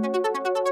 [0.00, 0.67] Thank you.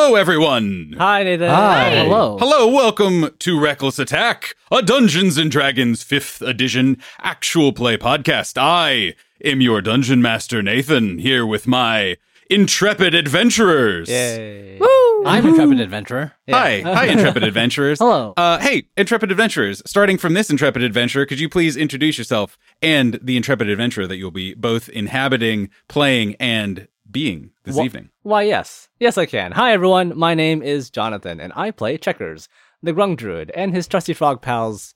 [0.00, 0.94] Hello, everyone.
[0.96, 1.50] Hi, Nathan.
[1.50, 1.90] Hi.
[1.90, 2.38] Hello.
[2.38, 8.56] Hello, welcome to Reckless Attack, a Dungeons and Dragons 5th edition actual play podcast.
[8.56, 12.16] I am your dungeon master, Nathan, here with my
[12.48, 14.08] intrepid adventurers.
[14.08, 14.78] Yay.
[14.78, 15.24] Woo!
[15.26, 16.32] I'm Intrepid Adventurer.
[16.48, 17.98] Hi, hi, intrepid adventurers.
[17.98, 18.34] Hello.
[18.36, 19.82] Uh, hey, intrepid adventurers.
[19.84, 24.16] Starting from this intrepid adventurer, could you please introduce yourself and the intrepid adventurer that
[24.16, 28.10] you'll be both inhabiting, playing, and being this Wha- evening?
[28.22, 28.88] Why, yes.
[28.98, 29.52] Yes, I can.
[29.52, 30.16] Hi, everyone.
[30.16, 32.48] My name is Jonathan, and I play Checkers,
[32.82, 34.94] the Grung Druid, and his trusty frog pals,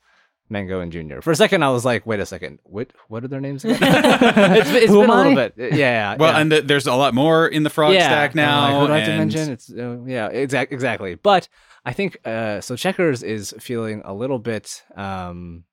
[0.48, 1.22] Mango and Junior.
[1.22, 2.58] For a second, I was like, wait a second.
[2.64, 3.78] What What are their names again?
[3.82, 5.48] it's it's Who been a little I?
[5.48, 5.74] bit.
[5.74, 6.16] Yeah.
[6.18, 6.40] Well, yeah.
[6.40, 8.06] and th- there's a lot more in the frog yeah.
[8.06, 8.64] stack now.
[8.64, 9.50] I'm like, who do I have to mention?
[9.50, 11.14] It's uh, yeah, exact, exactly.
[11.14, 11.48] But
[11.84, 12.76] I think uh, so.
[12.76, 15.64] Checkers is feeling a little bit um,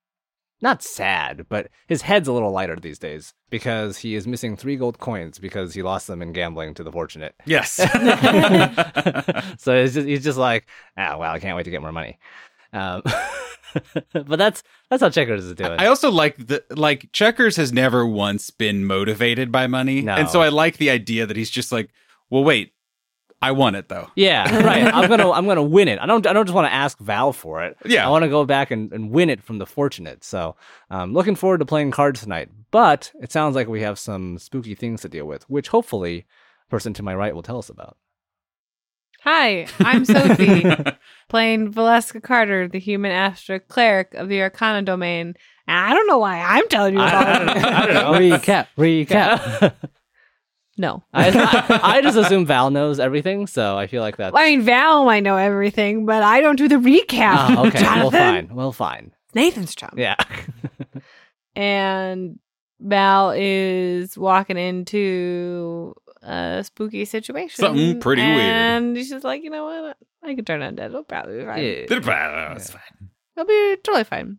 [0.61, 4.75] not sad, but his head's a little lighter these days because he is missing three
[4.75, 7.33] gold coins because he lost them in gambling to the fortunate.
[7.45, 7.73] Yes.
[9.57, 12.19] so he's just, he's just like, ah, well, I can't wait to get more money.
[12.73, 13.01] Um,
[14.13, 15.79] but that's that's how Checkers is doing.
[15.79, 20.15] I also like the like Checkers has never once been motivated by money, No.
[20.15, 21.89] and so I like the idea that he's just like,
[22.29, 22.73] well, wait,
[23.41, 24.07] I won it though.
[24.15, 24.83] yeah, right.
[24.93, 25.99] I'm gonna I'm gonna win it.
[25.99, 27.77] I don't I don't just want to ask Val for it.
[27.85, 28.05] Yeah.
[28.05, 30.23] I want to go back and, and win it from the fortunate.
[30.23, 30.55] So
[30.89, 32.49] um, looking forward to playing cards tonight.
[32.71, 36.25] But it sounds like we have some spooky things to deal with, which hopefully
[36.67, 37.97] the person to my right will tell us about.
[39.23, 40.63] Hi, I'm Sophie,
[41.29, 45.33] playing Valeska Carter, the human astro cleric of the Arcana domain.
[45.67, 47.65] I don't know why I'm telling you I, about I don't.
[47.65, 48.37] I don't know.
[48.37, 49.73] recap, recap.
[50.79, 51.03] No.
[51.13, 51.29] I,
[51.83, 54.33] I, I just assume Val knows everything, so I feel like that's.
[54.33, 57.33] I mean, Val might know everything, but I don't do the recap.
[57.35, 58.55] Ah, okay, well, fine.
[58.55, 59.11] Well, fine.
[59.35, 59.93] Nathan's job.
[59.97, 60.15] Yeah.
[61.55, 62.39] And
[62.79, 67.59] Val is walking into a spooky situation.
[67.59, 68.39] Something pretty weird.
[68.39, 69.97] And she's like, you know what?
[70.23, 70.85] I can turn undead.
[70.85, 71.45] It'll probably be
[71.99, 72.05] fine.
[72.05, 73.09] That's fine.
[73.35, 74.37] It'll be totally fine.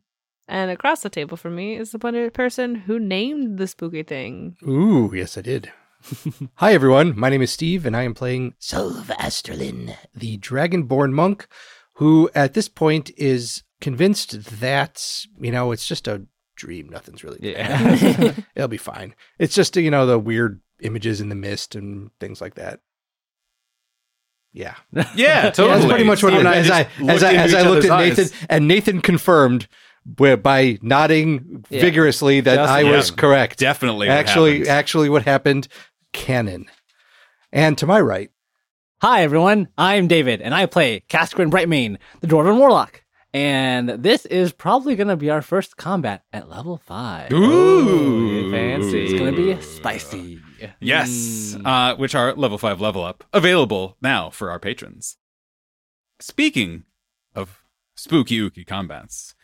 [0.49, 4.57] And across the table from me is the person who named the spooky thing.
[4.67, 5.71] Ooh, yes, I did.
[6.57, 7.19] Hi, everyone.
[7.19, 11.47] My name is Steve, and I am playing Sylvasterlin, the Dragonborn monk,
[11.95, 16.23] who at this point is convinced that, you know, it's just a
[16.57, 16.89] dream.
[16.89, 18.33] Nothing's really gonna Yeah.
[18.55, 19.15] It'll be fine.
[19.39, 22.81] It's just, you know, the weird images in the mist and things like that.
[24.53, 24.75] Yeah.
[25.15, 25.69] Yeah, totally.
[25.79, 28.25] That's pretty much what Steve I'm as I as I as I looked at Nathan
[28.25, 28.33] eyes.
[28.49, 29.69] and Nathan confirmed
[30.05, 31.83] by nodding Yeah.
[31.83, 32.97] vigorously that Just- I Yeah.
[32.97, 33.59] was correct.
[33.61, 34.09] Definitely.
[34.09, 34.69] what actually happened.
[34.71, 35.69] actually what happened
[36.13, 36.67] canon.
[37.53, 38.31] And to my right,
[39.03, 39.69] Hi, everyone.
[39.79, 43.03] I'm David, and I play Cascarin Brightmane, the Dwarven Warlock.
[43.33, 47.33] And this is probably going to be our first combat at level 5.
[47.33, 48.51] Ooh.
[48.51, 49.05] fancy.
[49.05, 50.41] It's going to be spicy.
[50.81, 51.09] Yes,
[51.57, 51.67] Mm.
[51.67, 55.17] uh, which are level five level up available now for our patrons.
[56.19, 56.85] Speaking
[57.35, 57.63] of
[57.97, 59.35] spooky ooky combats,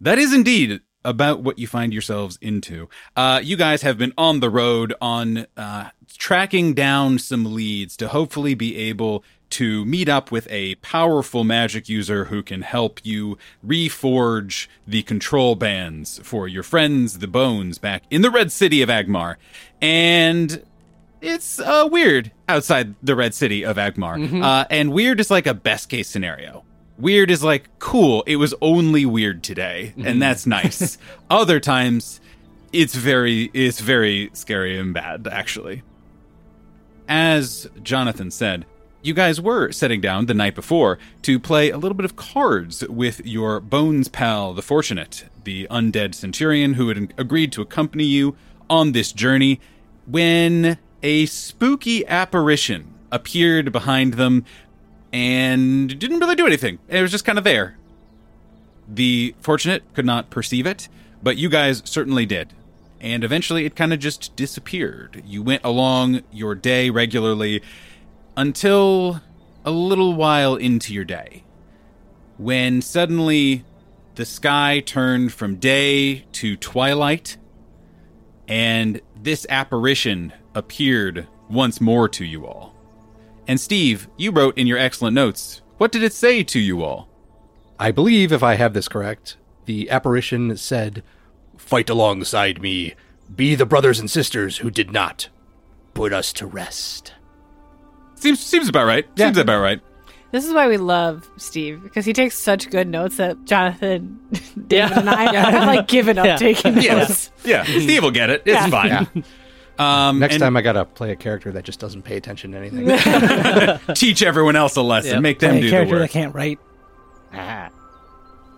[0.00, 2.88] that is indeed about what you find yourselves into.
[3.16, 8.08] Uh, you guys have been on the road on uh, tracking down some leads to
[8.08, 13.38] hopefully be able to meet up with a powerful magic user who can help you
[13.64, 18.88] reforge the control bands for your friends, the Bones, back in the Red City of
[18.88, 19.36] Agmar.
[19.80, 20.64] And
[21.20, 24.42] it's uh, weird outside the Red City of Agmar.
[24.42, 26.64] Uh, and weird is like a best case scenario.
[26.96, 30.18] Weird is like, cool, it was only weird today, and mm-hmm.
[30.20, 30.96] that's nice.
[31.30, 32.20] Other times,
[32.72, 35.82] it's very, it's very scary and bad, actually.
[37.08, 38.64] As Jonathan said,
[39.02, 42.86] you guys were sitting down the night before to play a little bit of cards
[42.88, 48.34] with your bones pal, the Fortunate, the undead centurion who had agreed to accompany you
[48.70, 49.60] on this journey,
[50.06, 54.44] when a spooky apparition appeared behind them
[55.14, 56.80] and didn't really do anything.
[56.88, 57.78] It was just kind of there.
[58.88, 60.88] The Fortunate could not perceive it,
[61.22, 62.52] but you guys certainly did.
[63.00, 65.22] And eventually it kind of just disappeared.
[65.24, 67.62] You went along your day regularly
[68.36, 69.20] until
[69.64, 71.44] a little while into your day,
[72.36, 73.64] when suddenly
[74.16, 77.36] the sky turned from day to twilight,
[78.48, 82.73] and this apparition appeared once more to you all.
[83.46, 87.08] And Steve, you wrote in your excellent notes, what did it say to you all?
[87.78, 89.36] I believe if I have this correct,
[89.66, 91.02] the apparition said,
[91.56, 92.94] Fight alongside me.
[93.34, 95.28] Be the brothers and sisters who did not.
[95.94, 97.14] Put us to rest.
[98.16, 99.06] Seems seems about right.
[99.16, 99.26] Yeah.
[99.26, 99.80] Seems about right.
[100.30, 104.18] This is why we love Steve because he takes such good notes that Jonathan,
[104.66, 106.36] David, and I have like given up Yeah.
[106.36, 107.30] taking notes.
[107.44, 107.80] Yeah, mm-hmm.
[107.80, 108.42] Steve will get it.
[108.44, 108.68] It's Yeah.
[109.04, 109.24] fine.
[109.78, 112.58] Um, Next and time I gotta play a character that just doesn't pay attention to
[112.58, 112.86] anything.
[113.94, 115.14] teach everyone else a lesson.
[115.14, 115.22] Yep.
[115.22, 116.02] Make them Play a do the character work.
[116.02, 116.58] that can't write.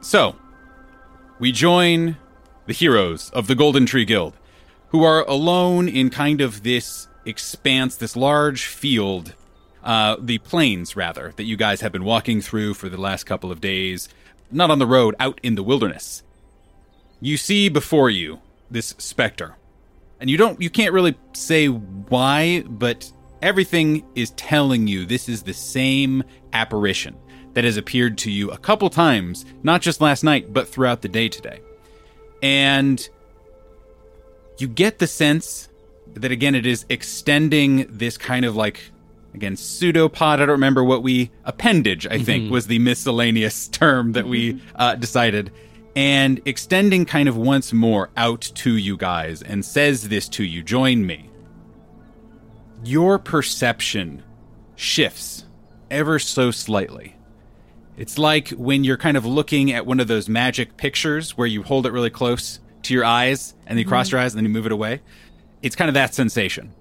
[0.03, 0.37] So,
[1.39, 2.17] we join
[2.67, 4.37] the heroes of the Golden Tree Guild,
[4.91, 9.35] who are alone in kind of this expanse, this large field,
[9.83, 13.51] uh, the plains, rather, that you guys have been walking through for the last couple
[13.51, 14.09] of days,
[14.51, 16.23] not on the road, out in the wilderness.
[17.21, 18.41] You see before you
[18.71, 19.57] this specter,
[20.21, 23.11] and you don't, you can't really say why, but
[23.43, 27.17] everything is telling you this is the same apparition
[27.55, 31.09] that has appeared to you a couple times, not just last night, but throughout the
[31.09, 31.61] day today.
[32.43, 33.09] And
[34.59, 35.69] you get the sense
[36.15, 38.81] that, again, it is extending this kind of like,
[39.35, 40.41] again, pseudopod.
[40.41, 44.95] I don't remember what we, appendage, I think, was the miscellaneous term that we uh,
[44.95, 45.51] decided.
[45.97, 50.63] And extending kind of once more out to you guys and says this to you
[50.63, 51.31] join me.
[52.85, 54.23] Your perception
[54.77, 55.47] shifts
[55.91, 57.17] ever so slightly.
[57.97, 61.63] It's like when you're kind of looking at one of those magic pictures where you
[61.63, 64.17] hold it really close to your eyes and then you cross mm-hmm.
[64.17, 65.01] your eyes and then you move it away.
[65.63, 66.75] It's kind of that sensation.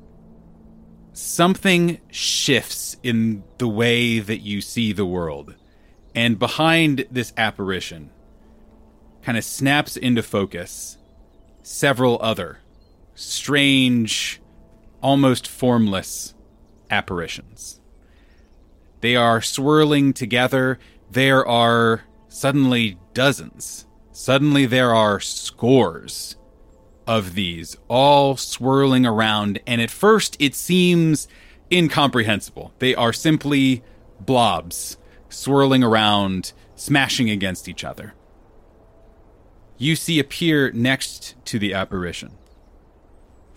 [1.14, 5.56] Something shifts in the way that you see the world.
[6.14, 8.10] And behind this apparition,
[9.26, 11.00] kind of snaps into focus
[11.64, 12.60] several other
[13.16, 14.40] strange,
[15.02, 16.36] almost formless
[16.92, 17.80] apparitions.
[19.02, 20.78] They are swirling together.
[21.10, 23.88] There are suddenly dozens.
[24.12, 26.36] Suddenly there are scores
[27.08, 31.28] of these all swirling around, and at first it seems
[31.72, 32.74] incomprehensible.
[32.78, 33.84] They are simply
[34.20, 34.98] blobs
[35.30, 38.14] swirling around, smashing against each other.
[39.78, 42.32] You see appear next to the apparition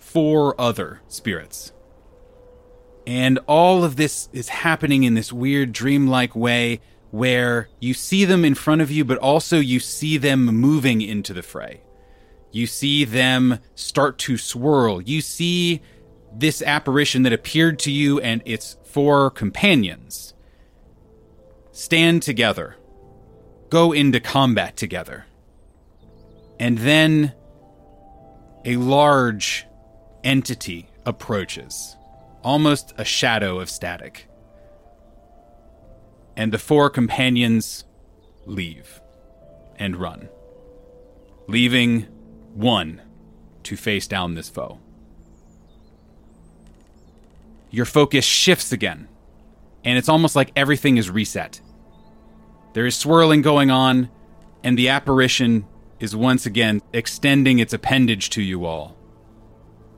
[0.09, 1.71] four other spirits.
[3.05, 6.81] And all of this is happening in this weird dreamlike way
[7.11, 11.33] where you see them in front of you, but also you see them moving into
[11.33, 11.81] the fray.
[12.51, 15.01] You see them start to swirl.
[15.01, 15.81] You see
[16.33, 20.33] this apparition that appeared to you and its four companions
[21.71, 22.75] stand together,
[23.69, 25.25] go into combat together.
[26.59, 27.33] And then
[28.65, 29.65] a large
[30.23, 31.95] entity approaches,
[32.43, 34.27] almost a shadow of static.
[36.35, 37.85] And the four companions
[38.45, 39.01] leave
[39.77, 40.29] and run,
[41.47, 42.03] leaving
[42.53, 43.01] one
[43.63, 44.79] to face down this foe.
[47.71, 49.07] Your focus shifts again,
[49.85, 51.61] and it's almost like everything is reset.
[52.73, 54.09] There is swirling going on,
[54.63, 55.65] and the apparition
[55.99, 58.95] is once again extending its appendage to you all.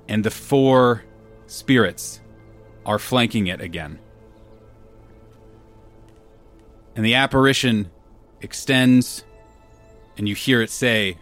[0.07, 1.03] And the four
[1.47, 2.21] spirits
[2.85, 3.99] are flanking it again.
[6.95, 7.89] And the apparition
[8.41, 9.23] extends,
[10.17, 11.17] and you hear it say,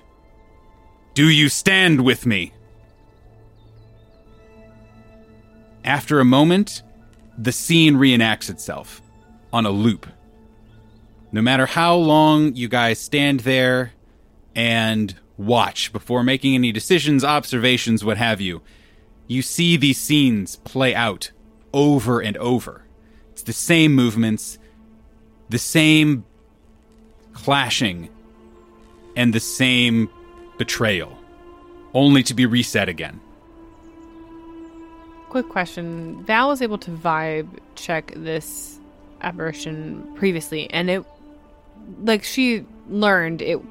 [1.13, 2.53] Do you stand with me?
[5.83, 6.83] After a moment,
[7.38, 9.01] the scene reenacts itself
[9.53, 10.07] on a loop.
[11.31, 13.93] No matter how long you guys stand there
[14.59, 18.61] and watch before making any decisions, observations, what have you,
[19.25, 21.31] you see these scenes play out
[21.71, 22.83] over and over.
[23.31, 24.59] It's the same movements,
[25.47, 26.25] the same
[27.31, 28.09] clashing,
[29.15, 30.09] and the same
[30.57, 31.17] betrayal,
[31.93, 33.21] only to be reset again.
[35.29, 36.21] Quick question.
[36.25, 38.77] Val was able to vibe check this
[39.21, 41.05] apparition previously, and it,
[42.03, 43.61] like, she learned it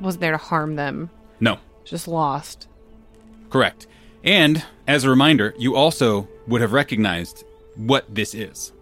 [0.00, 1.10] wasn't there to harm them,
[1.40, 2.68] No, just lost.
[3.50, 3.86] Correct.
[4.24, 7.44] And as a reminder, you also would have recognized
[7.76, 8.72] what this is.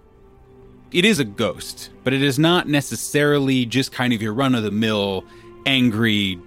[0.92, 4.62] It is a ghost, but it is not necessarily just kind of your run of
[4.62, 5.24] the mill,
[5.66, 6.38] angry,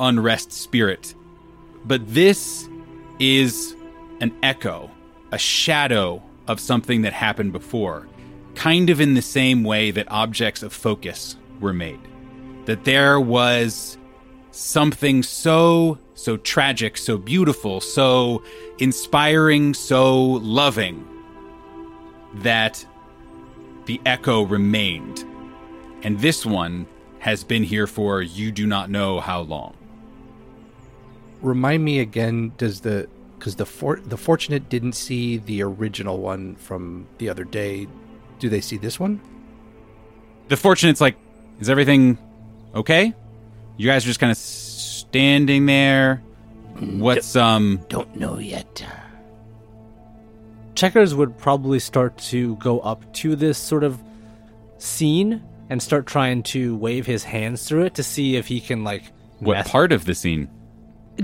[0.00, 1.14] unrest spirit.
[1.84, 2.68] But this
[3.18, 3.76] is
[4.20, 4.90] an echo,
[5.32, 8.08] a shadow of something that happened before,
[8.54, 12.00] kind of in the same way that objects of focus were made.
[12.64, 13.98] That there was
[14.52, 18.42] something so so tragic, so beautiful, so
[18.78, 21.06] inspiring, so loving
[22.34, 22.84] that
[23.86, 25.24] the echo remained.
[26.02, 26.86] And this one
[27.18, 29.76] has been here for you do not know how long.
[31.40, 36.56] Remind me again, does the because the for, the fortunate didn't see the original one
[36.56, 37.88] from the other day.
[38.38, 39.20] Do they see this one?
[40.48, 41.16] The fortunate's like,
[41.58, 42.18] is everything
[42.74, 43.14] okay?
[43.80, 46.18] You guys are just kind of standing there.
[46.78, 48.84] What's um Don't know yet.
[50.74, 53.98] Checkers would probably start to go up to this sort of
[54.76, 58.84] scene and start trying to wave his hands through it to see if he can
[58.84, 60.50] like what mess- part of the scene?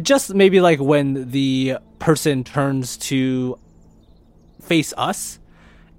[0.01, 3.59] just maybe like when the person turns to
[4.63, 5.39] face us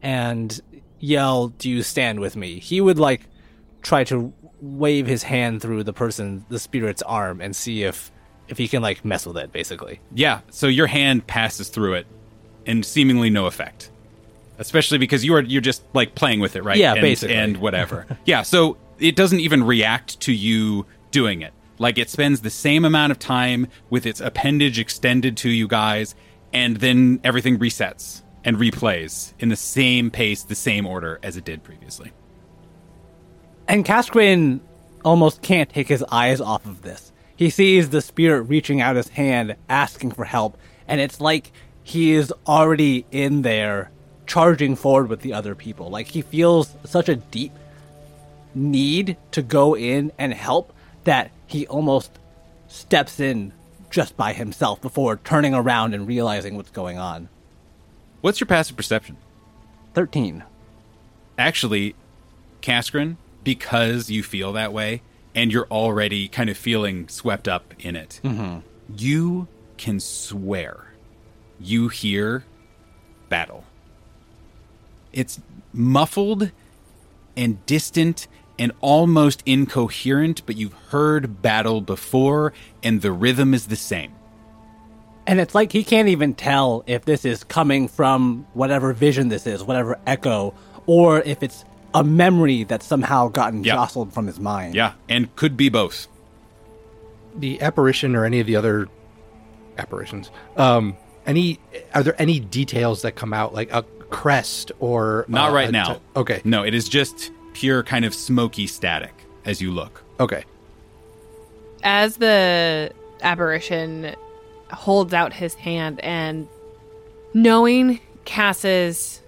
[0.01, 0.59] and
[0.97, 3.27] yell, "Do you stand with me?" He would like
[3.83, 8.11] try to wave his hand through the person, the spirit's arm, and see if
[8.47, 9.99] if he can like mess with it, basically.
[10.13, 12.07] Yeah, so your hand passes through it
[12.65, 13.91] and seemingly no effect.
[14.59, 16.77] Especially because you are you're just like playing with it, right?
[16.77, 17.35] Yeah, and, basically.
[17.35, 18.05] And whatever.
[18.25, 21.53] yeah, so it doesn't even react to you doing it.
[21.79, 26.15] Like it spends the same amount of time with its appendage extended to you guys,
[26.51, 31.45] and then everything resets and replays in the same pace, the same order as it
[31.45, 32.11] did previously.
[33.67, 34.61] And Casquin
[35.03, 37.11] almost can't take his eyes off of this.
[37.35, 40.57] He sees the spirit reaching out his hand, asking for help,
[40.87, 41.51] and it's like
[41.83, 43.91] he is already in there,
[44.25, 45.89] charging forward with the other people.
[45.89, 47.51] Like he feels such a deep
[48.55, 52.11] need to go in and help that he almost
[52.67, 53.53] steps in
[53.89, 57.29] just by himself before turning around and realizing what's going on.
[58.21, 59.17] What's your passive perception?
[59.93, 60.43] 13.
[61.37, 61.95] actually,
[62.61, 63.15] Kaskrin,
[63.47, 65.01] because you feel that way
[65.33, 68.59] and you're already kind of feeling swept up in it, mm-hmm.
[68.97, 70.91] you can swear
[71.57, 72.43] you hear
[73.29, 73.63] battle.
[75.13, 75.39] It's
[75.71, 76.51] muffled
[77.37, 78.27] and distant
[78.59, 82.51] and almost incoherent, but you've heard battle before
[82.83, 84.11] and the rhythm is the same.
[85.25, 89.47] And it's like he can't even tell if this is coming from whatever vision this
[89.47, 90.53] is, whatever echo,
[90.85, 91.63] or if it's
[91.93, 93.75] a memory that's somehow gotten Yep.
[93.75, 94.75] jostled from his mind.
[94.75, 96.07] Yeah, and could be both.
[97.35, 98.87] The apparition or any of the other
[99.77, 100.29] apparitions.
[100.57, 101.59] Um, any
[101.93, 105.93] are there any details that come out like a crest or Not uh, right now.
[105.95, 106.41] t- okay.
[106.45, 109.13] No, it is just pure kind of smoky static
[109.45, 110.03] as you look.
[110.19, 110.43] Okay.
[111.83, 112.91] as the
[113.21, 114.15] apparition
[114.71, 116.47] holds out his hand and
[117.33, 119.21] knowing Cass's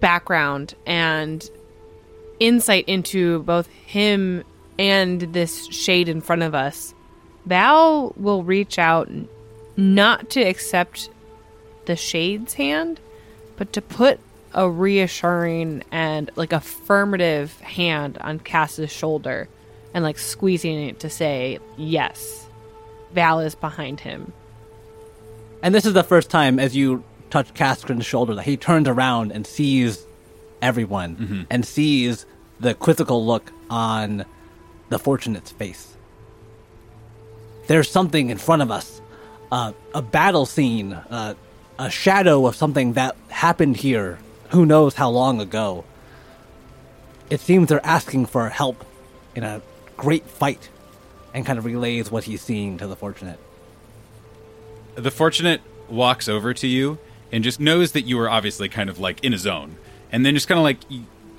[0.00, 1.48] background and
[2.40, 4.42] insight into both him
[4.78, 6.94] and this shade in front of us,
[7.46, 9.08] Val will reach out
[9.76, 11.10] not to accept
[11.86, 13.00] the shade's hand,
[13.56, 14.18] but to put
[14.52, 19.48] a reassuring and like affirmative hand on Cass's shoulder
[19.94, 22.46] and like squeezing it to say, yes,
[23.12, 24.32] Val is behind him.
[25.62, 29.30] And this is the first time, as you touch Caskrin's shoulder, that he turns around
[29.32, 30.04] and sees
[30.62, 31.42] everyone mm-hmm.
[31.50, 32.26] and sees
[32.60, 34.24] the quizzical look on
[34.90, 35.96] the Fortunate's face.
[37.66, 39.00] There's something in front of us,
[39.50, 41.34] uh, a battle scene, uh,
[41.78, 44.18] a shadow of something that happened here,
[44.50, 45.84] who knows how long ago.
[47.30, 48.84] It seems they're asking for help
[49.34, 49.62] in a
[49.96, 50.68] great fight,
[51.32, 53.38] and kind of relays what he's seeing to the Fortunate.
[54.96, 56.98] The fortunate walks over to you
[57.30, 59.76] and just knows that you are obviously kind of like in a zone,
[60.10, 60.78] and then just kind of like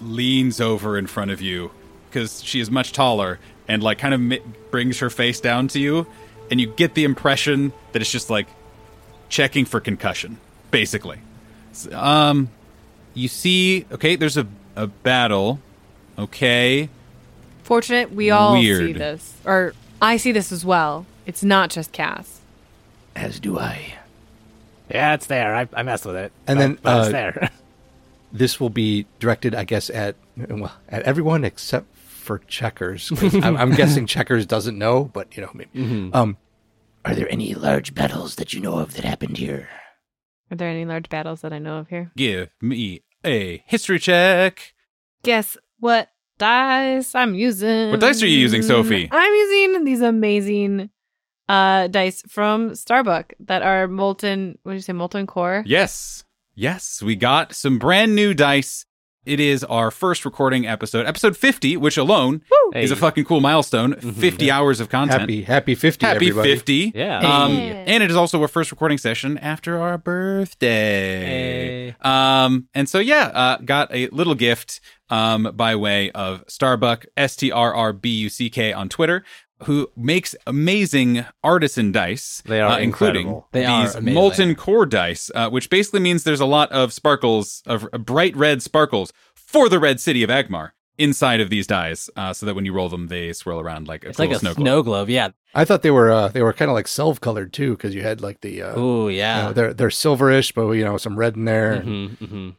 [0.01, 1.71] leans over in front of you
[2.09, 5.79] because she is much taller and like kind of mi- brings her face down to
[5.79, 6.05] you,
[6.49, 8.47] and you get the impression that it's just like
[9.29, 10.37] checking for concussion,
[10.71, 11.19] basically.
[11.91, 12.49] Um,
[13.13, 15.59] you see, okay, there's a a battle,
[16.17, 16.89] okay.
[17.63, 19.33] Fortunate, we all see this.
[19.45, 21.05] Or I see this as well.
[21.25, 22.39] It's not just Cass.
[23.15, 23.93] As do I.
[24.89, 25.55] Yeah, it's there.
[25.55, 26.31] I, I messed with it.
[26.47, 27.49] And But- then, but uh, it's there.
[28.33, 33.11] This will be directed, I guess, at well, at everyone except for checkers.
[33.43, 36.11] I'm, I'm guessing Checkers doesn't know, but you know, maybe.
[36.13, 36.37] Um,
[37.03, 39.67] are there any large battles that you know of that happened here?
[40.51, 42.11] Are there any large battles that I know of here?
[42.15, 44.73] Give me a history check.
[45.23, 47.91] Guess what dice I'm using?
[47.91, 49.09] What dice are you using, Sophie?
[49.11, 50.89] I'm using these amazing
[51.49, 55.63] uh dice from Starbuck that are molten what did you say, molten core?
[55.65, 56.23] Yes.
[56.55, 58.85] Yes, we got some brand new dice
[59.23, 62.41] It is our first recording episode, episode 50, which alone
[62.73, 63.93] is a fucking cool milestone.
[63.95, 65.21] 50 hours of content.
[65.21, 66.05] Happy happy fifty.
[66.05, 66.55] Happy everybody.
[66.55, 66.91] 50.
[66.95, 67.19] Yeah.
[67.19, 67.83] Um, Hey.
[67.87, 71.95] and it is also our first recording session after our birthday.
[72.01, 77.35] Um, and so, yeah, uh, got a little gift um, by way of Starbuck, S
[77.35, 79.23] T R R B U C K on Twitter.
[79.65, 82.41] Who makes amazing artisan dice?
[82.45, 83.47] They are uh, including incredible.
[83.51, 84.13] They are these amazing.
[84.13, 88.35] molten core dice, uh, which basically means there's a lot of sparkles of uh, bright
[88.35, 92.53] red sparkles for the red city of Agmar inside of these dice, uh, so that
[92.55, 94.81] when you roll them, they swirl around like a It's cool like a snow snow,
[94.83, 94.85] globe.
[94.85, 95.09] globe.
[95.09, 95.29] Yeah.
[95.53, 98.01] I thought they were uh, they were kind of like self colored too because you
[98.03, 99.47] had like the uh, Oh you yeah.
[99.47, 101.73] know, they're they're silverish but you know some red in there.
[101.73, 102.49] and hmm hmm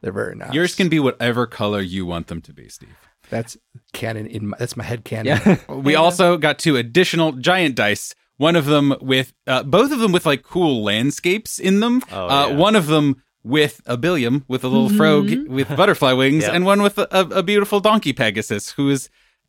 [0.00, 0.52] They're very nice.
[0.52, 2.96] Yours can be whatever color you want them to be, Steve.
[3.32, 3.56] That's
[3.92, 5.40] canon in my, that's my head canon.
[5.44, 5.56] Yeah.
[5.68, 8.14] We also got two additional giant dice.
[8.36, 12.02] One of them with uh, both of them with like cool landscapes in them.
[12.12, 12.56] Oh, uh, yeah.
[12.56, 16.52] One of them with a billiam with a little frog with butterfly wings, Yep.
[16.54, 19.08] and one with a, a, a beautiful donkey Pegasus who is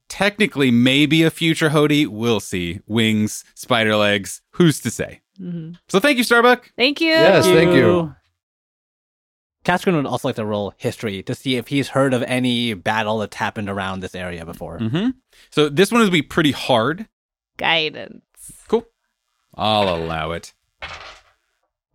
[0.10, 2.08] technically maybe a future Hody.
[2.08, 2.80] We'll see.
[2.88, 4.42] Wings, spider legs.
[4.52, 5.22] Who's to say?
[5.40, 5.76] Mhm.
[5.90, 6.72] So thank you, Starbuck.
[6.78, 7.10] Thank you.
[7.10, 8.16] Yes, thank you.
[9.64, 13.20] Cascarin would also like to roll history to see if he's heard of any battle
[13.20, 14.80] that's happened around this area before.
[14.80, 15.10] hmm
[15.52, 17.08] So this one will be pretty hard.
[17.58, 18.24] Guidance.
[18.68, 18.86] Cool.
[19.56, 20.54] I'll allow it.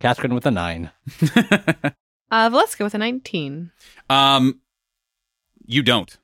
[0.00, 0.90] Cascarin with a nine.
[2.30, 3.70] Uh, Valeska with a 19.
[4.10, 4.60] Um,
[5.64, 6.18] you don't,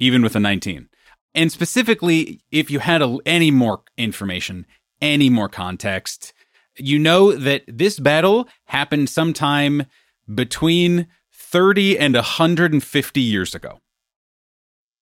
[0.00, 0.88] even with a 19.
[1.32, 4.66] And specifically, if you had a, any more information,
[5.00, 6.32] any more context,
[6.76, 9.84] you know that this battle happened sometime
[10.32, 13.78] between 30 and 150 years ago.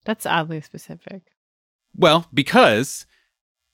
[0.05, 1.23] That's oddly specific.
[1.97, 3.07] Well, because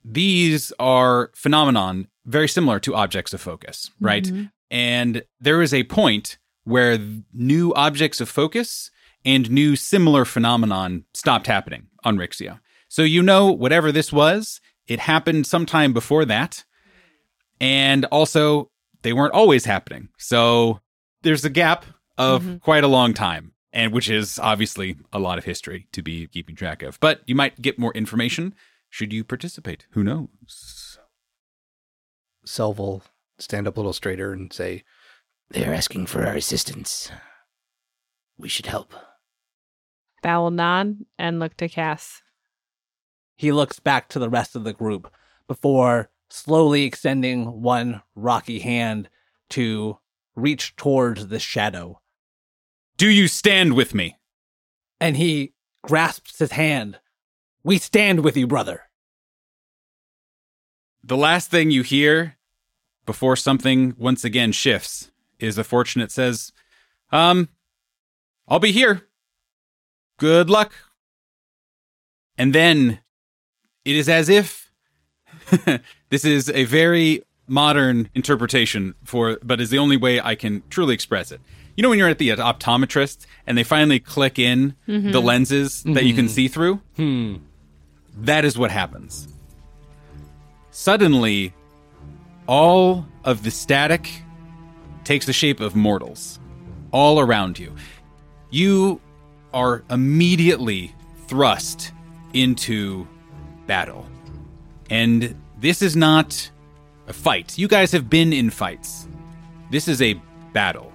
[0.05, 4.25] these are phenomenon very similar to objects of focus, right?
[4.25, 4.51] Mhm.
[4.71, 6.99] And there is a point where
[7.33, 8.91] new objects of focus
[9.25, 12.61] and new similar phenomenon stopped happening on Rixia.
[12.89, 16.65] So you know whatever this was, it happened sometime before that.
[17.61, 18.71] And also
[19.03, 20.09] they weren't always happening.
[20.19, 20.81] So
[21.23, 21.85] there's a gap
[22.19, 22.61] of Mhm.
[22.63, 23.53] quite a long time.
[23.73, 26.99] And which is obviously a lot of history to be keeping track of.
[27.01, 28.55] But you might get more information
[28.89, 29.87] should you participate.
[29.91, 30.99] Who knows?
[32.47, 33.03] Selv will
[33.39, 34.83] stand up a little straighter and say,
[35.51, 37.11] They're asking for our assistance.
[38.39, 38.95] We should help.
[40.23, 42.23] Val will nod and look to Cass.
[43.37, 45.13] He looks back to the rest of the group
[45.47, 49.09] before slowly extending one rocky hand
[49.51, 49.99] to
[50.37, 52.01] reach towards the shadow.
[52.97, 54.17] Do you stand with me?
[55.01, 56.99] And he grasps his hand.
[57.65, 58.83] We stand with you, brother.
[61.03, 62.37] The last thing you hear
[63.05, 66.53] before something once again shifts is the fortunate says,
[67.11, 67.49] Um,
[68.49, 69.03] I'll be here.
[70.19, 70.73] Good luck.
[72.39, 73.01] And then
[73.85, 74.73] it is as if
[76.11, 80.95] this is a very modern interpretation for, but is the only way I can truly
[80.95, 81.41] express it.
[81.77, 86.05] You know, when you're at the optometrist and they finally click in the lenses that
[86.05, 86.81] you can see through?
[86.97, 87.37] Hmm.
[88.17, 89.29] That is what happens.
[90.71, 91.53] Suddenly,
[92.47, 94.11] all of the static
[95.05, 96.39] takes the shape of mortals
[96.93, 97.75] all around you.
[98.51, 99.01] You
[99.53, 100.95] are immediately
[101.27, 101.93] thrust
[102.33, 103.07] into
[103.67, 104.07] battle.
[104.89, 106.51] And this is not
[107.07, 107.57] a fight.
[107.59, 109.09] You guys have been in fights.
[109.71, 110.21] This is a
[110.53, 110.93] battle.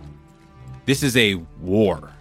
[0.86, 2.12] This is a war.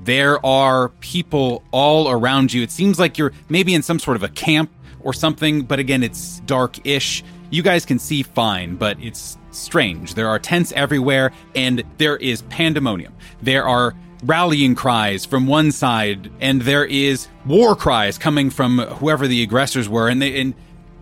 [0.00, 2.62] There are people all around you.
[2.62, 6.02] It seems like you're maybe in some sort of a camp or something, but again,
[6.02, 7.22] it's dark ish.
[7.50, 10.14] You guys can see fine, but it's strange.
[10.14, 13.14] There are tents everywhere, and there is pandemonium.
[13.42, 19.28] There are rallying cries from one side, and there is war cries coming from whoever
[19.28, 20.54] the aggressors were, and, they, and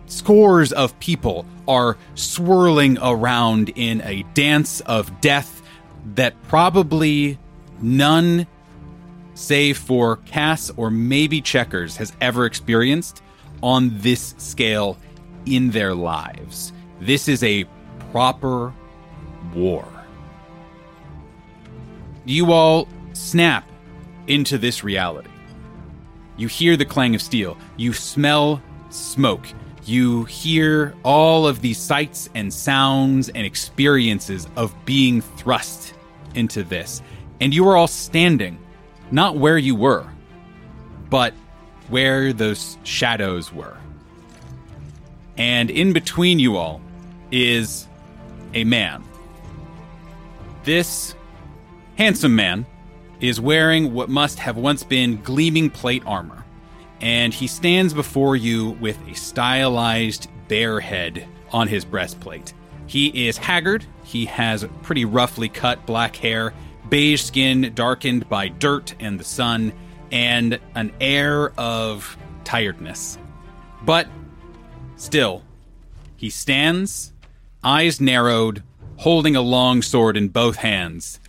[0.07, 5.61] scores of people are swirling around in a dance of death
[6.15, 7.37] that probably
[7.81, 8.47] none
[9.33, 13.21] save for Cass or maybe Checkers has ever experienced
[13.61, 14.97] on this scale
[15.45, 16.73] in their lives.
[16.99, 17.65] This is a
[18.11, 18.73] proper
[19.53, 19.87] war.
[22.25, 23.67] You all snap
[24.27, 25.29] into this reality.
[26.37, 27.57] You hear the clang of steel.
[27.77, 29.45] You smell smoke.
[29.85, 35.93] You hear all of these sights and sounds and experiences of being thrust
[36.35, 37.01] into this.
[37.41, 38.57] And you are all standing,
[39.11, 40.07] not where you were,
[41.09, 41.33] but
[41.89, 43.77] where those shadows were.
[45.37, 46.81] And in between you all
[47.31, 47.87] is
[48.53, 49.03] a man.
[50.63, 51.15] This
[51.97, 52.65] handsome man
[53.19, 56.42] is wearing what must have once been gleaming plate armor,
[57.03, 62.53] and he stands before you with a stylized bear head on his breastplate.
[62.87, 66.53] He is haggard, he has pretty roughly cut black hair,
[66.87, 69.73] beige skin darkened by dirt and the sun,
[70.13, 73.17] and an air of tiredness.
[73.83, 74.07] But
[74.95, 75.43] still,
[76.15, 77.11] he stands,
[77.65, 78.63] eyes narrowed,
[78.95, 81.19] holding a long sword in both hands,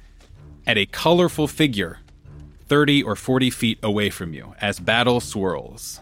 [0.68, 1.98] at a colorful figure
[2.74, 6.00] 30 or 40 feet away from you as battle swirls.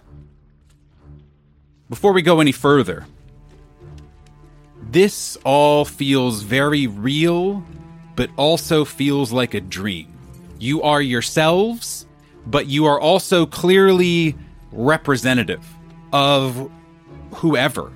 [1.91, 3.05] Before we go any further,
[4.91, 7.63] this all feels very real,
[8.17, 10.11] but also feels like a dream.
[10.59, 12.07] You are yourselves,
[12.47, 14.35] but you are also clearly
[14.73, 15.63] representative
[16.11, 16.71] of
[17.35, 17.93] whoever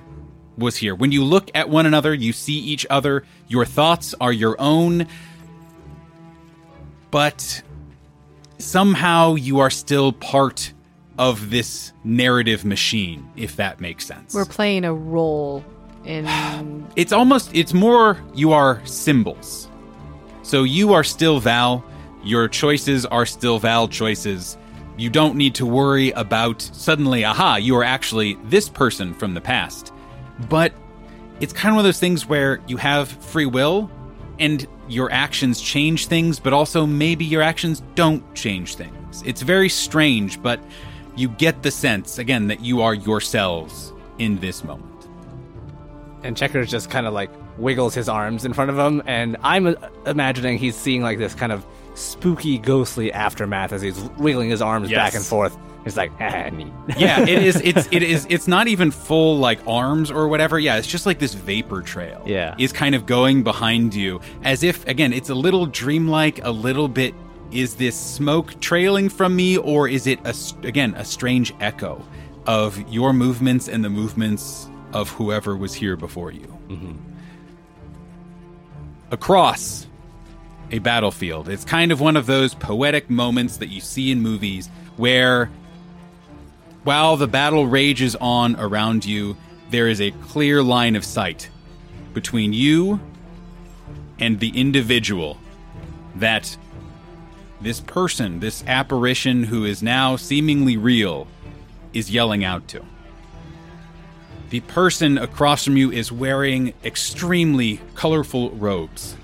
[0.55, 0.93] was here.
[0.93, 3.23] When you look at one another, you see each other.
[3.47, 5.07] Your thoughts are your own,
[7.09, 7.63] but
[8.57, 10.73] somehow you are still part
[11.17, 14.33] of this narrative machine, if that makes sense.
[14.33, 15.63] We're playing a role
[16.05, 16.27] in.
[16.95, 19.69] It's almost, it's more you are symbols.
[20.41, 21.83] So you are still Val.
[22.23, 24.57] Your choices are still Val choices.
[24.97, 29.41] You don't need to worry about suddenly, aha, you are actually this person from the
[29.41, 29.93] past.
[30.49, 30.73] But
[31.39, 33.91] it's kind of one of those things where you have free will
[34.39, 39.23] and your actions change things, but also maybe your actions don't change things.
[39.25, 40.59] It's very strange, but
[41.15, 44.85] you get the sense, again, that you are yourselves in this moment.
[46.23, 49.67] And Checkers just kind of like wiggles his arms in front of him, and I'm
[49.67, 49.73] uh,
[50.05, 54.89] imagining he's seeing like this kind of spooky, ghostly aftermath as he's wiggling his arms
[54.91, 54.97] Yes.
[54.97, 55.57] back and forth.
[55.87, 56.71] He's like, ah, neat.
[56.97, 57.61] yeah, it is.
[57.63, 58.27] It's it is.
[58.29, 60.59] It's not even full like arms or whatever.
[60.59, 62.21] Yeah, it's just like this vapor trail.
[62.25, 62.55] Yeah.
[62.57, 66.87] is kind of going behind you as if again, it's a little dreamlike, a little
[66.87, 67.13] bit.
[67.51, 70.35] Is this smoke trailing from me, or is it a,
[70.67, 72.05] again a strange echo
[72.45, 76.53] of your movements and the movements of whoever was here before you?
[79.11, 79.87] Across
[80.71, 81.47] a battlefield.
[81.47, 85.49] It's kind of one of those poetic moments that you see in movies where
[86.83, 89.37] while the battle rages on around you,
[89.69, 91.49] there is a clear line of sight
[92.13, 92.99] between you
[94.19, 95.37] and the individual
[96.15, 96.57] that
[97.61, 101.27] this person, this apparition who is now seemingly real,
[101.93, 102.83] is yelling out to.
[104.49, 109.15] The person across from you is wearing extremely colorful robes.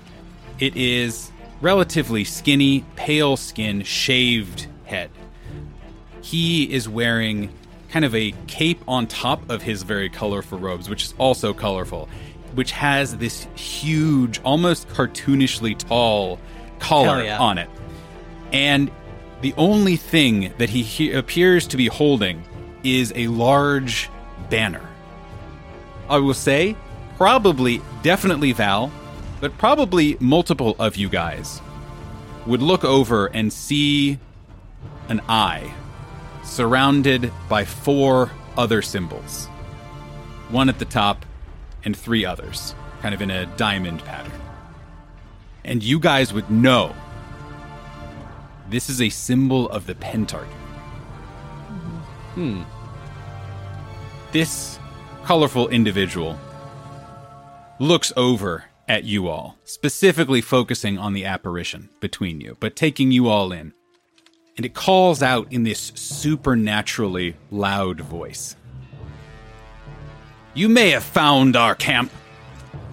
[0.58, 5.10] It is relatively skinny, pale skin, shaved head
[6.34, 7.48] he is wearing
[7.90, 12.08] kind of a cape on top of his very colorful robes, which is also colorful,
[12.54, 16.40] which has this huge, almost cartoonishly tall
[16.80, 17.38] collar yeah.
[17.38, 17.70] on it.
[18.52, 18.90] And
[19.42, 22.42] the only thing that he, he appears to be holding
[22.82, 24.10] is a large
[24.50, 24.88] banner.
[26.08, 26.74] I will say,
[27.16, 28.90] probably, definitely Val,
[29.40, 31.62] but probably multiple of you guys
[32.44, 34.18] would look over and see
[35.08, 35.72] an eye
[36.44, 39.48] surrounded by four other symbols
[40.50, 41.24] one at the top
[41.84, 44.32] and three others, kind of in a diamond pattern.
[45.64, 46.94] And you guys would know
[48.68, 50.46] this is a symbol of the Pentarchy.
[52.34, 52.62] Hmm.
[54.32, 54.78] This
[55.24, 56.38] colorful individual
[57.78, 63.28] looks over at you all, specifically focusing on the apparition between you, but taking you
[63.28, 63.72] all in.
[64.56, 68.56] And it calls out in this supernaturally loud voice.
[70.54, 72.12] You may have found our camp,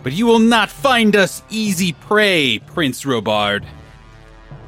[0.02, 3.66] but you will not find us easy prey, Prince Robard.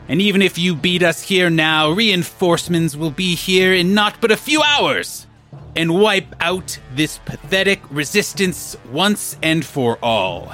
[0.08, 4.32] And even if you beat us here now, reinforcements will be here in not but
[4.32, 5.26] a few hours
[5.76, 10.54] and wipe out this pathetic resistance once and for all.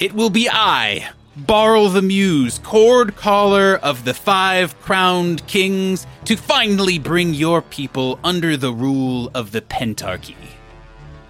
[0.00, 6.36] It will be I, Barl the Muse, cord caller of the five crowned kings, to
[6.36, 10.34] finally bring your people under the rule of the Pentarchy.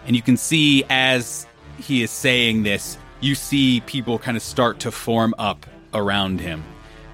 [0.06, 1.46] And you can see as
[1.78, 6.64] he is saying this, you see people kind of start to form up around him,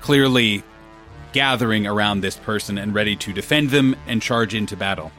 [0.00, 0.62] clearly
[1.32, 5.10] gathering around this person and ready to defend them and charge into battle.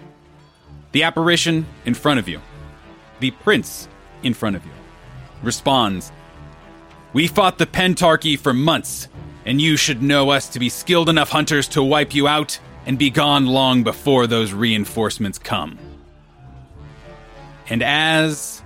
[0.94, 2.42] The apparition in front of you,
[3.20, 3.90] the prince
[4.24, 4.72] in front of you,
[5.44, 6.14] responds
[7.14, 9.08] We fought the Pentarchy for months,
[9.46, 12.98] and you should know us to be skilled enough hunters to wipe you out and
[12.98, 15.78] be gone long before those reinforcements come.
[17.70, 18.62] And as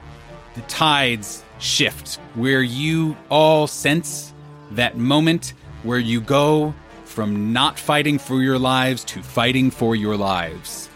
[0.55, 4.33] the tides shift, where you all sense
[4.71, 6.73] that moment where you go
[7.05, 10.89] from not fighting for your lives to fighting for your lives.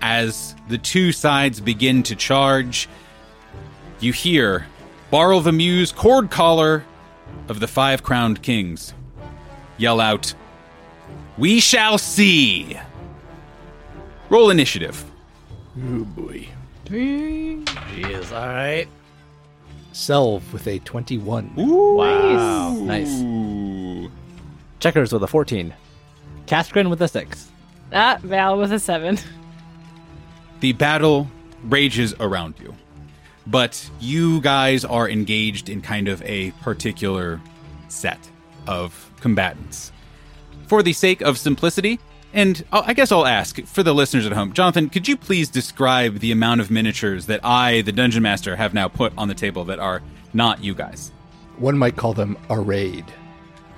[0.00, 2.88] As the two sides begin to charge,
[4.00, 4.66] you hear
[5.10, 6.84] Barl the Muse, cord collar
[7.48, 8.94] of the Five Crowned Kings,
[9.76, 10.32] yell out,
[11.36, 12.78] We shall see!
[14.28, 15.04] Roll initiative.
[15.76, 16.46] Oh boy.
[16.84, 18.86] Jeez, all right.
[19.92, 21.52] Selv with a 21.
[21.56, 23.20] Wow, nice.
[23.20, 24.10] Ooh.
[24.78, 25.74] Checkers with a 14.
[26.46, 27.50] Caskrin with a 6.
[27.92, 29.18] Ah, Val with a seven.
[30.60, 31.28] The battle
[31.64, 32.74] rages around you,
[33.50, 37.40] but you guys are engaged in kind of a particular
[37.88, 38.18] set
[38.66, 39.92] of combatants.
[40.66, 41.98] For the sake of simplicity,
[42.32, 46.20] and I'll- guess I'll ask for the listeners at home, Jonathan, could you please describe
[46.20, 49.64] the amount of miniatures that I, the dungeon master, have now put on the table
[49.64, 50.00] that are
[50.32, 51.10] not you guys?
[51.56, 53.04] One might call them arrayed.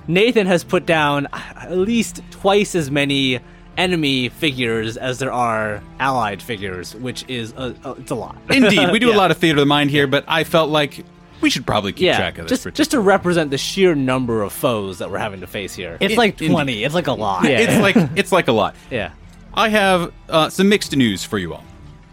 [0.07, 3.39] Nathan has put down at least twice as many
[3.77, 8.37] enemy figures as there are allied figures, which is a, a it's a lot.
[8.49, 11.03] Indeed, we do a lot of theater of the mind here, but I felt like
[11.41, 12.63] we should probably keep yeah, track of this.
[12.63, 15.97] just just to represent the sheer number of foes that we're having to face here.
[15.99, 16.53] It's In- like indeed.
[16.53, 16.83] 20.
[16.83, 17.43] It's like a lot.
[17.43, 17.59] Yeah.
[17.59, 18.75] it's like it's like a lot.
[18.89, 19.11] yeah.
[19.53, 21.63] I have uh, some mixed news for you all.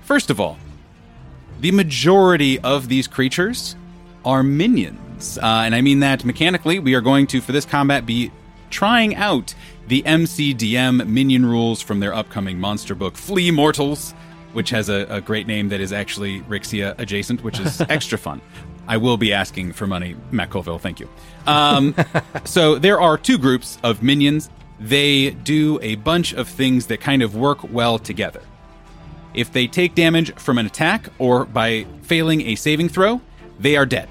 [0.03, 0.59] First of all,
[1.61, 3.77] the majority of these creatures
[4.25, 5.39] are minions.
[5.39, 6.79] Uh, and I mean that mechanically.
[6.79, 8.31] We are going to, for this combat, be
[8.71, 9.55] trying out
[9.91, 14.13] the MCDM minion rules from their upcoming monster book, Flee Mortals,
[14.53, 18.41] which has a, a great name that is actually Rixia adjacent, which is extra fun.
[18.87, 20.79] I will be asking for money, Matt Colville.
[20.79, 21.09] Thank you.
[21.45, 21.97] Um,
[22.45, 24.49] so there are two groups of minions.
[24.79, 28.43] They do a bunch of things that kind of work well together.
[29.35, 33.21] If they take damage from an attack or by failing a saving throw,
[33.59, 34.09] they are dead.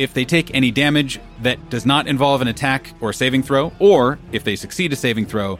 [0.00, 4.18] If they take any damage that does not involve an attack or saving throw, or
[4.32, 5.58] if they succeed a saving throw,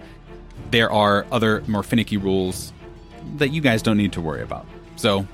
[0.71, 2.73] there are other more finicky rules
[3.37, 4.65] that you guys don't need to worry about.
[4.97, 5.27] So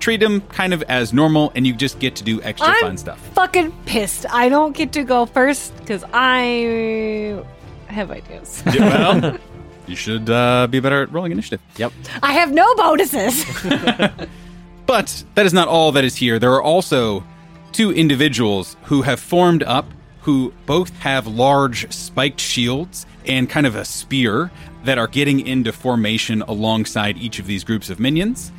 [0.00, 2.96] treat them kind of as normal, and you just get to do extra I'm fun
[2.96, 3.20] stuff.
[3.34, 4.26] fucking pissed.
[4.30, 7.40] I don't get to go first because I
[7.86, 8.64] have ideas.
[8.66, 9.38] well,
[9.86, 11.60] you should uh, be better at rolling initiative.
[11.76, 11.92] Yep.
[12.20, 13.44] I have no bonuses.
[14.88, 16.38] But that is not all that is here.
[16.38, 17.22] There are also
[17.72, 19.86] two individuals who have formed up
[20.28, 24.50] who both have large spiked shields and kind of a spear
[24.84, 28.52] that are getting into formation alongside each of these groups of minions.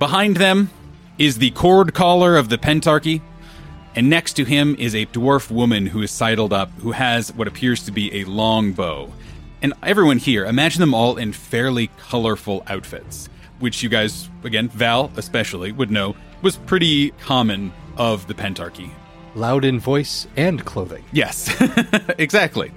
[0.00, 0.70] Behind them
[1.18, 3.20] is the cord caller of the Pentarchy,
[3.94, 7.46] and next to him is a dwarf woman who is sidled up, who has what
[7.46, 9.12] appears to be a long bow.
[9.62, 13.28] And everyone here, imagine them all in fairly colorful outfits,
[13.60, 18.90] which you guys, again, Val especially, would know was pretty common of the Pentarchy.
[19.34, 21.04] Loud in voice and clothing.
[21.12, 21.54] Yes,
[22.18, 22.72] exactly.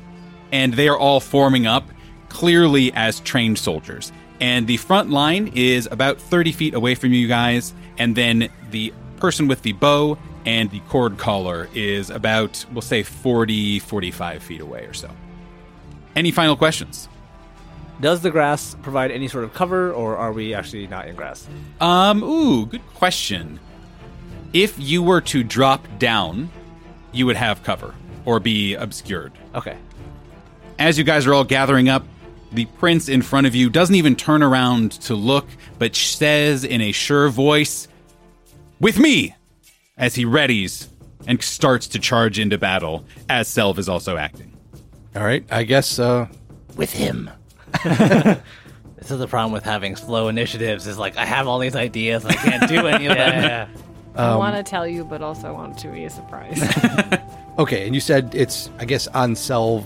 [0.52, 1.90] And they are all forming up
[2.30, 4.12] clearly as trained soldiers.
[4.40, 7.74] And the front line is about 30 feet away from you guys.
[7.98, 13.04] And then the person with the bow and the cord collar is about, we'll say,
[13.04, 15.10] 40, 45 feet away or so.
[16.16, 17.10] Any final questions?
[18.02, 21.48] Does the grass provide any sort of cover, or are we actually not in grass?
[21.80, 23.60] Um, ooh, good question.
[24.56, 26.50] If you were to drop down,
[27.12, 29.34] you would have cover or be obscured.
[29.54, 29.76] Okay.
[30.80, 32.06] As you guys are all gathering up,
[32.54, 35.46] the prince in front of you doesn't even turn around to look,
[35.78, 37.90] but says in a sure voice,
[38.80, 39.36] With me!
[39.98, 40.88] as he readies
[41.28, 44.54] and starts to charge into battle, as Selv is also acting.
[45.18, 45.44] All right.
[45.52, 46.28] I guess uh,
[46.78, 47.30] With him.
[48.98, 50.88] This is the problem with having slow initiatives.
[50.88, 53.70] Is like I have all these ideas, and I can't do any of them.
[54.18, 56.62] I um, want to tell you, but also want it to be a surprise.
[57.58, 59.86] Okay, and you said it's, I guess, on Selv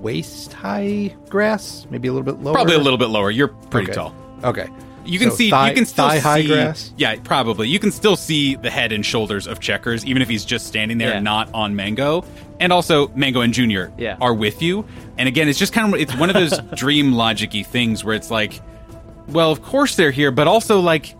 [0.00, 2.54] waist high grass, maybe a little bit lower.
[2.54, 3.30] Probably a little bit lower.
[3.30, 3.94] You're pretty Okay.
[3.94, 4.14] tall.
[4.42, 4.68] Okay.
[5.04, 5.50] You can So see.
[5.50, 6.94] thigh- you can still thigh high see, grass.
[6.96, 7.68] Yeah, probably.
[7.68, 10.96] You can still see the head and shoulders of Checkers, even if he's just standing
[10.96, 11.20] there, Yeah.
[11.20, 12.24] not on Mango.
[12.58, 14.16] And also, Mango and Junior Yeah.
[14.22, 14.86] are with you.
[15.18, 18.30] And again, it's just kind of it's one of those dream logicy things where it's
[18.30, 18.62] like,
[19.28, 21.19] well, of course they're here, but also like, w-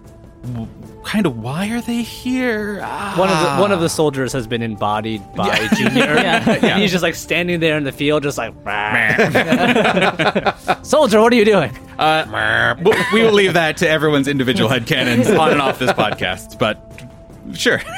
[1.04, 2.80] kind of why are they here?
[2.82, 3.14] Ah.
[3.18, 6.14] One of the one of the soldiers has been embodied by Junior.
[6.20, 6.78] Yeah.
[6.78, 8.54] He's just like standing there in the field, just like
[10.84, 11.20] soldier.
[11.20, 11.70] What are you doing?
[11.98, 16.58] Uh, we- we will leave that to everyone's individual headcanons on and off this podcast,
[16.58, 16.78] but
[17.54, 17.80] sure.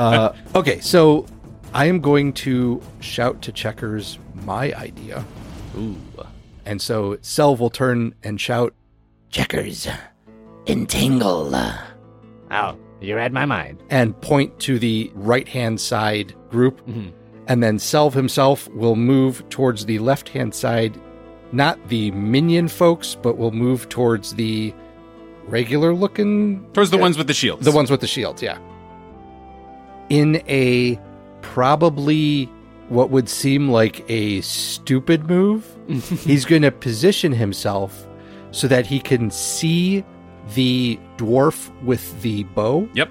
[0.00, 1.26] Uh, okay, so
[1.74, 5.24] I am going to shout to Checkers my idea.
[5.76, 5.96] Ooh.
[6.64, 8.74] And so Selv will turn and shout,
[9.30, 9.88] Checkers.
[10.70, 11.52] Entangle.
[12.50, 13.82] Oh, you read my mind.
[13.90, 16.80] and point to the right hand side group.
[16.86, 17.12] Mhm.
[17.48, 20.96] And then Selv himself will move towards the left hand side,
[21.52, 24.72] not the minion folks, but will move towards the
[25.48, 27.64] regular looking Towards the ones with the shields.
[27.64, 28.58] the ones with the shields, yeah.
[30.10, 30.98] In a
[31.42, 32.48] probably
[32.88, 35.64] what would seem like a stupid move,
[36.24, 38.06] he's going to position himself
[38.52, 40.04] so that he can see
[40.54, 43.10] the dwarf with the bow Yep.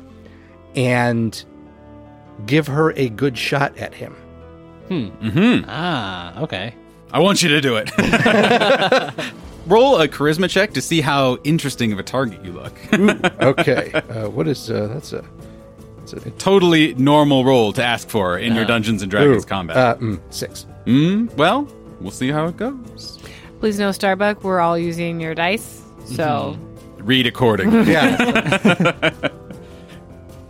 [0.75, 1.45] and
[2.45, 4.15] give her a good shot at him.
[4.89, 5.65] Mm-hmm.
[5.67, 6.73] Ah, okay.
[7.11, 7.89] I want you to do it.
[9.67, 12.73] Roll a charisma check to see how interesting of a target you look.
[13.41, 15.23] Okay, uh, what is uh, that's a,
[15.99, 19.77] that's a totally normal roll to ask for in your Dungeons and Dragons Ooh, combat.
[19.77, 20.65] Uh, mm, six.
[20.85, 21.67] mm, well,
[21.99, 23.19] we'll see how it goes.
[23.59, 25.83] Please know, Starbuck, we're all using your dice.
[26.05, 26.57] So
[27.09, 27.71] Read according.
[27.87, 29.09] Yeah.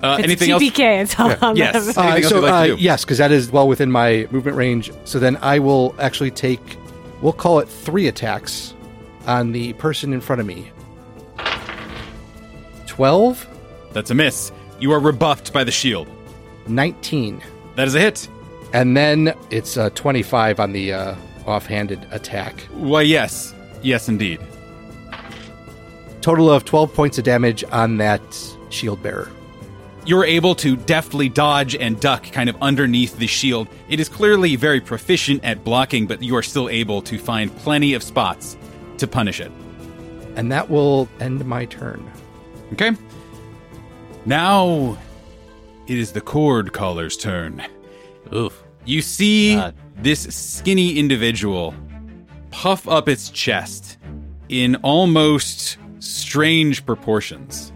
[0.02, 0.64] Uh, it's anything else?
[0.64, 1.02] TPK.
[1.02, 1.74] It's all on Yes.
[1.74, 1.84] them.
[1.84, 2.82] Anything Uh, else so you'd like to uh, do?
[2.82, 4.94] yes, because that is well within my movement range.
[5.04, 6.62] So then I will actually take,
[7.22, 8.74] we'll call it three attacks
[9.28, 10.72] on the person in front of me.
[12.88, 13.46] Twelve,
[13.92, 14.54] That's a miss.
[14.80, 16.08] You are rebuffed by the shield.
[16.66, 17.42] nineteen,
[17.76, 18.26] That is a hit.
[18.72, 22.62] and then it's uh, twenty-five on the uh, offhanded attack.
[22.72, 23.54] Why, yes.
[23.82, 24.40] Yes, indeed.
[26.30, 28.22] Total of twelve points of damage on that
[28.70, 29.32] shield bearer.
[30.06, 33.68] You're able to deftly dodge and duck kind of underneath the shield.
[33.90, 37.96] It is clearly very proficient at blocking, but you are still able to find plenty
[37.96, 38.58] of spots
[39.00, 39.52] to punish it.
[40.36, 42.08] And that will end my turn.
[42.74, 42.92] Okay.
[44.28, 45.00] Now
[45.88, 47.66] it is the chord caller's turn.
[48.32, 48.64] Oof.
[48.86, 49.74] You see God.
[49.96, 51.74] this skinny individual
[52.52, 53.98] puff up its chest
[54.48, 57.72] in almost strange proportions.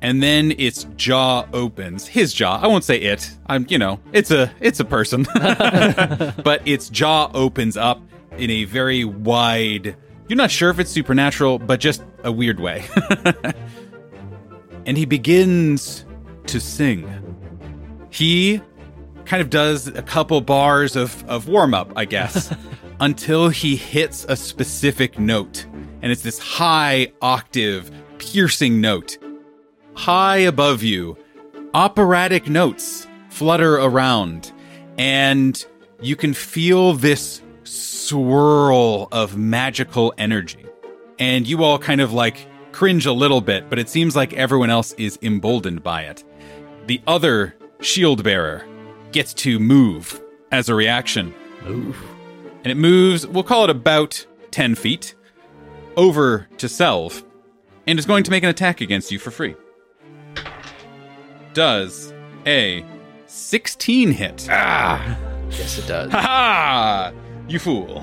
[0.00, 2.08] And then its jaw opens.
[2.08, 2.58] His jaw.
[2.60, 3.30] I won't say it.
[3.46, 5.26] I'm, you know, it's a it's a person.
[5.34, 8.02] but its jaw opens up
[8.36, 9.96] in a very wide
[10.28, 12.84] You're not sure if it's supernatural, but just a weird way.
[14.86, 16.04] and he begins
[16.46, 17.08] to sing.
[18.10, 18.60] He
[19.24, 22.54] kind of does a couple bars of, of warm up, I guess,
[23.00, 25.66] until he hits a specific note.
[26.02, 29.18] And it's this high octave, piercing note.
[29.94, 31.16] High above you,
[31.74, 34.52] operatic notes flutter around,
[34.98, 35.64] and
[36.00, 40.64] you can feel this swirl of magical energy.
[41.18, 44.70] And you all kind of like cringe a little bit, but it seems like everyone
[44.70, 46.24] else is emboldened by it.
[46.86, 48.66] The other shield bearer
[49.12, 51.34] gets to move as a reaction.
[52.64, 55.14] And it moves, we'll call it about 10 feet,
[55.96, 57.24] over to Selv,
[57.86, 59.56] and is going to make an attack against you for free.
[61.54, 62.12] Does
[62.46, 62.84] a
[63.26, 64.46] 16 hit.
[64.50, 65.18] Ah.
[65.50, 66.10] Yes, it does.
[66.12, 67.12] Ha ha!
[67.48, 68.00] You fool.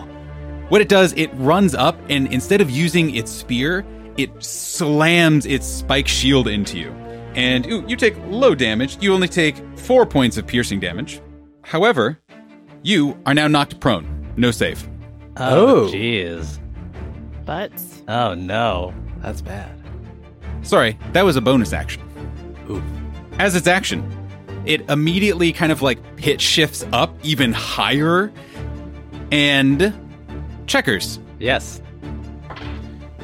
[0.69, 3.85] What it does, it runs up, and instead of using its spear,
[4.17, 6.91] it slams its spike shield into you.
[7.33, 8.97] And ooh, you take low damage.
[9.01, 11.21] You only take four points of piercing damage.
[11.63, 12.19] However,
[12.83, 14.18] you are now knocked prone.
[14.39, 14.87] No save.
[15.37, 15.89] Oh, Oh.
[15.91, 16.59] jeez.
[17.45, 17.71] But
[18.07, 18.93] Oh, no.
[19.21, 19.69] That's bad.
[20.61, 22.01] Sorry, that was a bonus action.
[22.69, 22.81] Ooh.
[23.37, 24.03] As its action,
[24.65, 28.31] it immediately kind of like pitch shifts up even higher.
[29.31, 29.93] And
[30.67, 31.19] checkers.
[31.39, 31.81] Yes,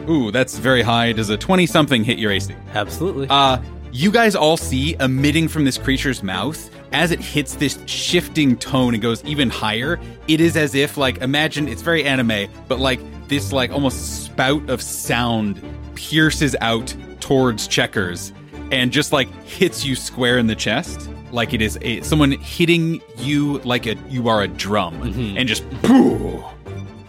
[0.07, 1.11] Ooh, that's very high.
[1.13, 2.53] Does a 20 something hit your AC?
[2.75, 3.25] absolutely.
[3.29, 3.57] Uh,
[3.91, 8.93] you guys all see emitting from this creature's mouth as it hits this shifting tone
[8.93, 9.99] and goes even higher.
[10.29, 14.69] It is as if, like, imagine it's very anime, but like this, like, almost spout
[14.69, 15.61] of sound
[15.95, 18.31] pierces out towards checkers
[18.71, 23.01] and just like hits you square in the chest, like it is a, someone hitting
[23.17, 25.37] you like a you are a drum, mm-hmm.
[25.37, 26.43] and just boo.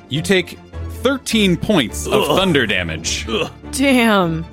[0.08, 0.58] You take
[1.02, 3.26] 13 points of thunder damage.
[3.70, 4.44] damn.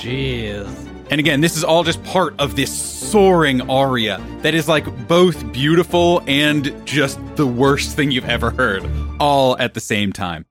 [0.00, 0.85] Jeez.
[1.10, 5.52] And again, this is all just part of this soaring aria that is like both
[5.52, 8.84] beautiful and just the worst thing you've ever heard,
[9.20, 10.46] all at the same time.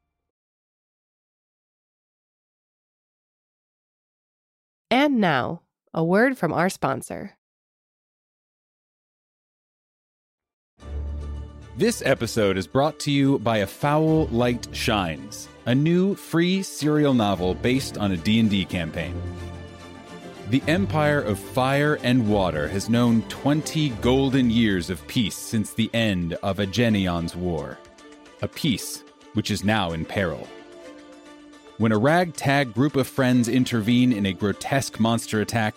[4.89, 5.61] And now,
[5.93, 7.35] a word from our sponsor.
[11.77, 17.13] This episode is brought to you by A Foul Light Shines, a new free serial
[17.13, 19.13] novel based on a D&D campaign.
[20.47, 25.89] The Empire of Fire and Water has known 20 golden years of peace since the
[25.91, 27.79] end of Agenion's War,
[28.43, 30.47] a peace which is now in peril.
[31.79, 35.73] When a ragtag group of friends intervene in a grotesque monster attack,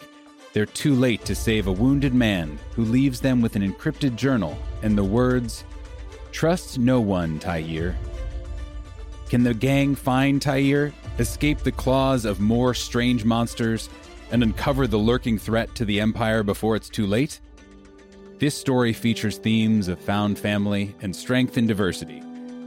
[0.53, 4.59] they're too late to save a wounded man who leaves them with an encrypted journal
[4.83, 5.65] and the words,
[6.31, 7.97] Trust no one, Tyir.
[9.31, 13.89] Can the gang find Tyir, escape the claws of more strange monsters,
[14.31, 17.41] and uncover the lurking threat to the Empire before it's too late?
[18.39, 22.19] This story features themes of found family and strength and diversity,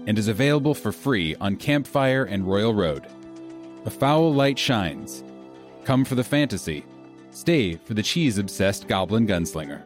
[0.07, 3.07] and is available for free on Campfire and Royal Road.
[3.86, 5.24] A foul light shines.
[5.84, 6.86] Come for the fantasy.
[7.32, 9.82] Stay for the cheese obsessed goblin gunslinger.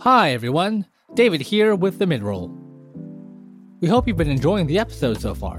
[0.00, 0.86] Hi, everyone.
[1.14, 2.69] David here with the midroll.
[3.80, 5.58] We hope you've been enjoying the episode so far.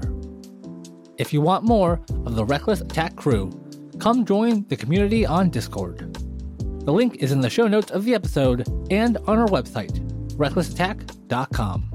[1.18, 3.50] If you want more of the Reckless Attack crew,
[3.98, 6.14] come join the community on Discord.
[6.84, 9.98] The link is in the show notes of the episode and on our website,
[10.36, 11.90] recklessattack.com.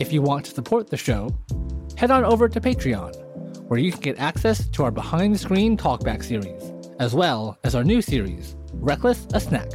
[0.00, 1.28] If you want to support the show,
[1.98, 5.76] head on over to Patreon, where you can get access to our behind the screen
[5.76, 9.70] talkback series, as well as our new series, Reckless a Snack,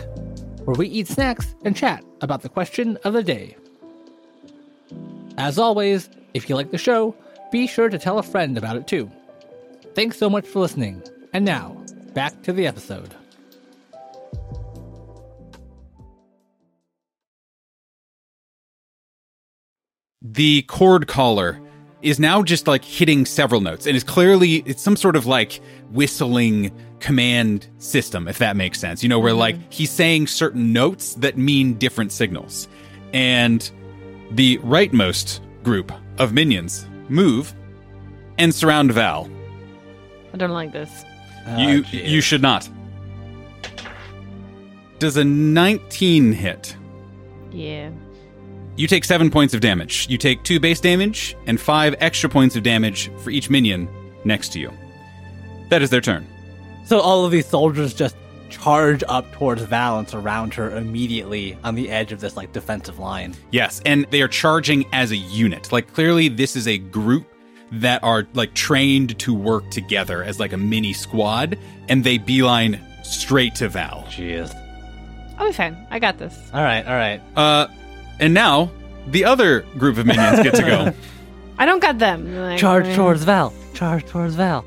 [0.66, 3.56] where we eat snacks and chat about the question of the day.
[5.38, 7.16] As always, if you like the show,
[7.52, 9.12] be sure to tell a friend about it too.
[9.96, 11.04] Thanks so much for listening.
[11.34, 11.78] And now,
[12.14, 13.14] back to the episode.
[20.24, 21.60] the chord caller
[22.02, 25.62] is now just like hitting several notes and is clearly it's some sort of like
[25.92, 29.70] whistling command system if that makes sense you know where like mm-hmm.
[29.70, 32.70] he's saying certain notes that mean different signals
[33.14, 33.70] and
[34.36, 37.54] the rightmost group of minions move
[38.38, 39.30] and surround val
[40.34, 41.06] I don't like this.
[41.46, 42.70] Ah, you you should not
[45.00, 46.76] does a 19 hit
[47.52, 47.92] Yeah.
[48.76, 50.08] You take seven points of damage.
[50.10, 53.88] You take two base damage and five extra points of damage for each minion
[54.26, 54.72] next to you.
[55.70, 56.26] That is their turn.
[56.86, 58.16] So all of these soldiers just
[58.54, 63.36] charge up towards Val around her immediately on the edge of this like defensive line.
[63.52, 65.72] Yes, and they are charging as a unit.
[65.72, 67.28] Like clearly this is a group
[67.74, 71.58] that are like trained to work together as like a mini squad
[71.90, 74.06] and they beeline straight to Val.
[74.08, 74.54] Jeez.
[75.38, 75.76] I'll be fine.
[75.90, 76.38] I got this.
[76.54, 77.22] All right, all right.
[77.36, 77.68] Uh
[78.20, 78.72] and now
[79.08, 80.94] the other group of minions get to go.
[81.58, 82.36] I don't got them.
[82.36, 82.96] Like, Charge eh.
[82.96, 83.54] towards Val.
[83.74, 84.64] Charge towards Val.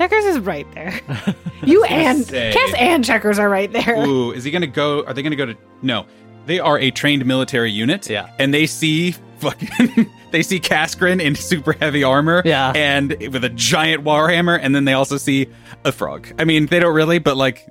[0.00, 0.98] Checkers is right there.
[1.62, 2.52] you and say.
[2.54, 3.96] Cass and Checkers are right there.
[4.06, 5.04] Ooh, is he gonna go?
[5.04, 5.54] Are they gonna go to?
[5.82, 6.06] No,
[6.46, 8.08] they are a trained military unit.
[8.08, 8.30] Yeah.
[8.38, 10.10] and they see fucking.
[10.30, 12.40] they see Kaskrin in super heavy armor.
[12.46, 12.72] Yeah.
[12.74, 15.48] and with a giant warhammer, and then they also see
[15.84, 16.28] a frog.
[16.38, 17.68] I mean, they don't really, but like,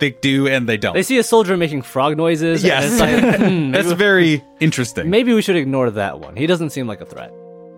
[0.00, 0.94] they do and they don't.
[0.94, 2.64] They see a soldier making frog noises.
[2.64, 2.90] and Yes.
[2.92, 5.10] it's like, hmm, That's very interesting.
[5.10, 6.36] maybe we should ignore that one.
[6.36, 7.32] He doesn't seem like a threat.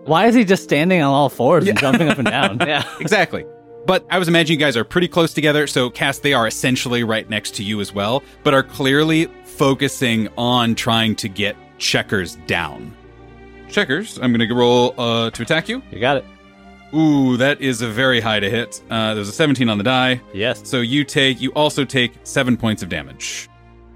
[0.05, 2.59] Why is he just standing on all fours and jumping up and down?
[2.67, 2.83] Yeah.
[2.99, 3.45] Exactly.
[3.85, 7.03] But I was imagining you guys are pretty close together, so Cass, they are essentially
[7.03, 12.35] right next to you as well, but are clearly focusing on trying to get Checkers
[12.47, 12.95] down.
[13.69, 15.81] Checkers, I'm going to roll uh, to attack you.
[15.91, 16.25] You got it.
[16.95, 18.81] Ooh, that is a very high to hit.
[18.89, 20.21] Uh, there's a 17 on the die.
[20.33, 20.67] Yes.
[20.67, 23.49] So you take, you also take seven points of damage.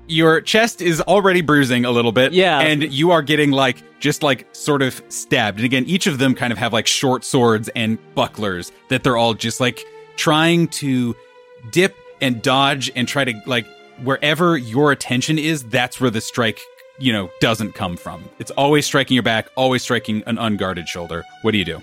[0.10, 2.34] Your chest is already bruising a little bit.
[2.34, 2.60] Yeah.
[2.60, 5.60] And you are getting like, just like sort of stabbed.
[5.60, 9.18] And again, each of them kind of have like short swords and bucklers that they're
[9.18, 9.86] all just like
[10.16, 11.16] trying to
[11.72, 13.68] dip and dodge and try to like,
[14.04, 16.60] wherever your attention is, that's where the strike,
[16.98, 18.28] you know, doesn't come from.
[18.40, 21.24] It's always striking your back, always striking an unguarded shoulder.
[21.44, 21.82] What do you do?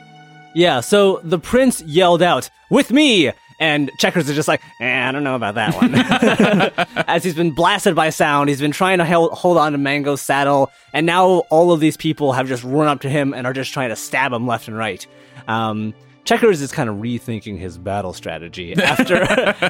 [0.55, 3.31] Yeah, so the prince yelled out, with me!
[3.59, 5.95] And Checkers is just like, eh, I don't know about that one.
[7.09, 10.21] As he's been blasted by sound, he's been trying to hel- hold on to Mango's
[10.21, 13.53] saddle, and now all of these people have just run up to him and are
[13.53, 15.07] just trying to stab him left and right.
[15.49, 15.95] Um,
[16.27, 19.23] Checkers is kind of rethinking his battle strategy after,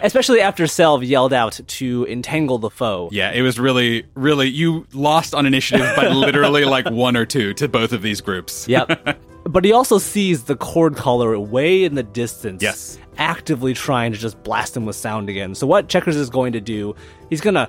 [0.02, 3.10] especially after Selv yelled out to entangle the foe.
[3.12, 4.48] Yeah, it was really, really.
[4.48, 8.66] You lost on initiative by literally like one or two to both of these groups.
[8.68, 9.18] Yep.
[9.48, 12.62] but he also sees the chord caller way in the distance.
[12.62, 12.98] Yes.
[13.18, 15.54] Actively trying to just blast him with sound again.
[15.54, 16.94] So what Checkers is going to do,
[17.30, 17.68] he's gonna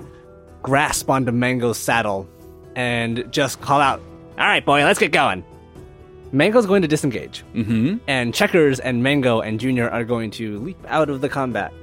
[0.63, 2.27] grasp onto Mango's saddle
[2.75, 3.99] and just call out,
[4.37, 5.43] All right, boy, let's get going.
[6.31, 7.43] Mango's going to disengage.
[7.53, 7.97] Mm-hmm.
[8.07, 11.73] And Checkers and Mango and Junior are going to leap out of the combat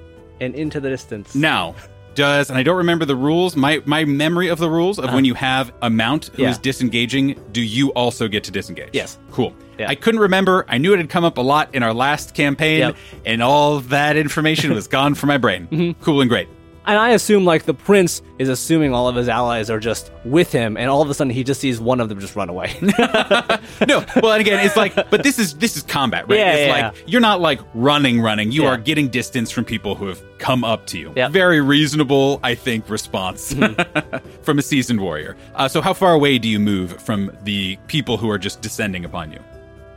[0.41, 1.35] and into the distance.
[1.35, 1.75] Now,
[2.15, 3.57] does and I don't remember the rules.
[3.57, 6.53] My my memory of the rules of when you have a mount who is Uh-huh.
[6.57, 6.59] Yeah.
[6.63, 8.91] disengaging, do you also get to disengage?
[8.93, 9.19] Yes.
[9.31, 9.53] Cool.
[9.79, 9.89] Yeah.
[9.89, 10.65] I couldn't remember.
[10.69, 12.97] I knew it had come up a lot in our last campaign, Yep.
[13.27, 15.67] and all that information was gone from my brain.
[15.71, 16.03] Mm-hmm.
[16.03, 16.49] Cool and great.
[16.87, 20.53] And I assume like the prince is assuming all of his allies are just with
[20.53, 22.77] him, and all of a sudden he just sees one of them just run away.
[22.83, 26.39] no, well, and again, it's like, but this is this is combat, right?
[26.39, 28.53] Yeah, it's yeah, like you're not like running, running.
[28.53, 28.69] You Yeah.
[28.71, 31.13] are getting distance from people who have come up to you.
[31.17, 31.31] Yep.
[31.31, 33.55] Very reasonable, I think, response
[34.43, 35.37] from a seasoned warrior.
[35.55, 39.05] Uh, so, how far away do you move from the people who are just descending
[39.05, 39.39] upon you?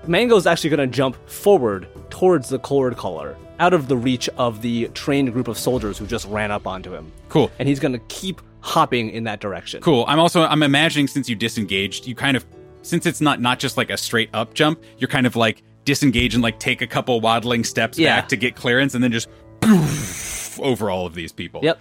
[0.07, 4.61] Mango's actually going to jump forward towards the chord caller, out of the reach of
[4.61, 7.11] the trained group of soldiers who just ran up onto him.
[7.29, 7.51] Cool.
[7.59, 9.81] And he's going to keep hopping in that direction.
[9.81, 10.05] Cool.
[10.07, 12.45] I'm also I'm imagining since you disengaged, you kind of
[12.81, 16.33] since it's not not just like a straight up jump, you're kind of like disengage
[16.33, 18.19] and like take a couple waddling steps Yeah.
[18.19, 19.27] back to get clearance, and then just
[19.61, 21.61] poof over all of these people.
[21.63, 21.79] Yep.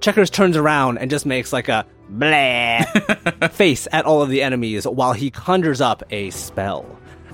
[0.00, 2.82] Checkers turns around and just makes like a blah
[3.48, 6.86] face at all of the enemies while he conjures up a spell.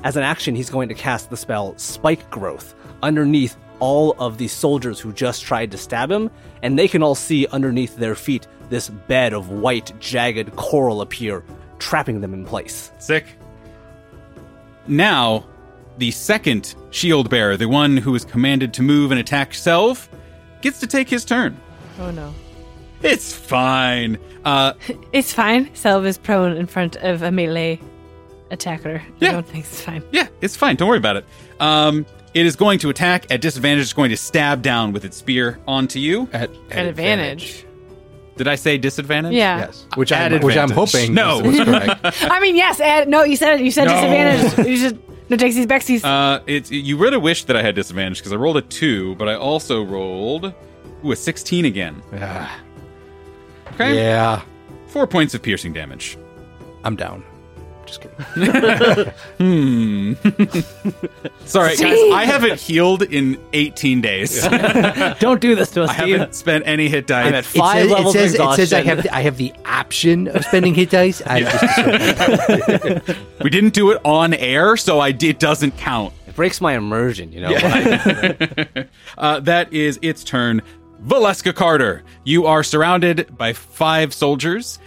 [0.02, 4.48] As an action, he's going to cast the spell Spike Growth underneath all of the
[4.48, 6.30] soldiers who just tried to stab him,
[6.62, 11.44] and they can all see underneath their feet this bed of white, jagged coral appear,
[11.78, 12.90] trapping them in place.
[12.98, 13.26] Sick.
[14.86, 15.44] Now,
[15.98, 19.98] the second shield bearer, the one who is commanded to move and attack Selv,
[20.62, 21.54] gets to take his turn.
[22.00, 22.32] Oh no.
[23.02, 24.18] It's fine.
[24.46, 24.72] Uh,
[25.12, 25.68] It's fine.
[25.74, 27.78] Selv is prone in front of a melee
[28.50, 29.02] attacker.
[29.20, 29.28] Yeah.
[29.28, 30.02] I don't think it's fine.
[30.10, 30.76] yeah, it's fine.
[30.76, 31.24] Don't worry about it.
[31.60, 33.82] Um, it is going to attack at disadvantage.
[33.84, 36.28] It's going to stab down with its spear onto you.
[36.32, 37.64] At, An advantage.
[38.36, 39.32] Did I say disadvantage?
[39.34, 39.58] Yeah.
[39.58, 39.86] Yes.
[39.94, 40.92] Which, I, At which I'm advantage.
[40.92, 41.38] hoping No.
[41.40, 42.22] was, was correct.
[42.22, 42.80] I mean, yes.
[42.80, 43.64] Add, no, you said it.
[43.64, 44.66] You said disadvantage.
[44.66, 45.02] You should.
[45.30, 46.04] No takesies, backsies.
[46.04, 49.26] Uh, it's you really wish that I had disadvantage because I rolled a two, but
[49.28, 50.52] I also rolled
[51.02, 52.02] ooh, a sixteen again.
[52.14, 52.60] Ah,
[53.72, 54.42] Okay, yeah,
[54.88, 56.18] four points of piercing damage.
[56.84, 57.24] I'm down.
[57.86, 58.16] Just kidding.
[61.44, 64.46] Sorry, guys, I haven't healed in 18 days.
[65.20, 66.18] Don't do this to us, I Steve.
[66.18, 67.22] haven't spent any hit die.
[67.24, 68.86] I'm at It five says, it levels says, it says I exhaustion.
[68.86, 71.22] have the, I have the option of spending hit dice.
[71.26, 76.14] I just we didn't do it on air, so I it doesn't count.
[76.26, 77.54] It breaks my immersion, you know.
[79.18, 80.62] Uh, that is its turn.
[81.04, 84.78] Valeska Carter, you are surrounded by five soldiers.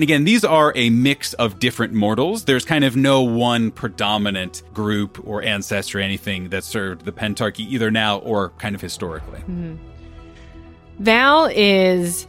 [0.00, 2.46] And again, these are a mix of different mortals.
[2.46, 7.90] There's kind of no one predominant group or ancestor, anything that served the Pentarchy either
[7.90, 9.40] now or kind of historically.
[9.40, 9.76] Mm-hmm.
[11.00, 12.26] Val is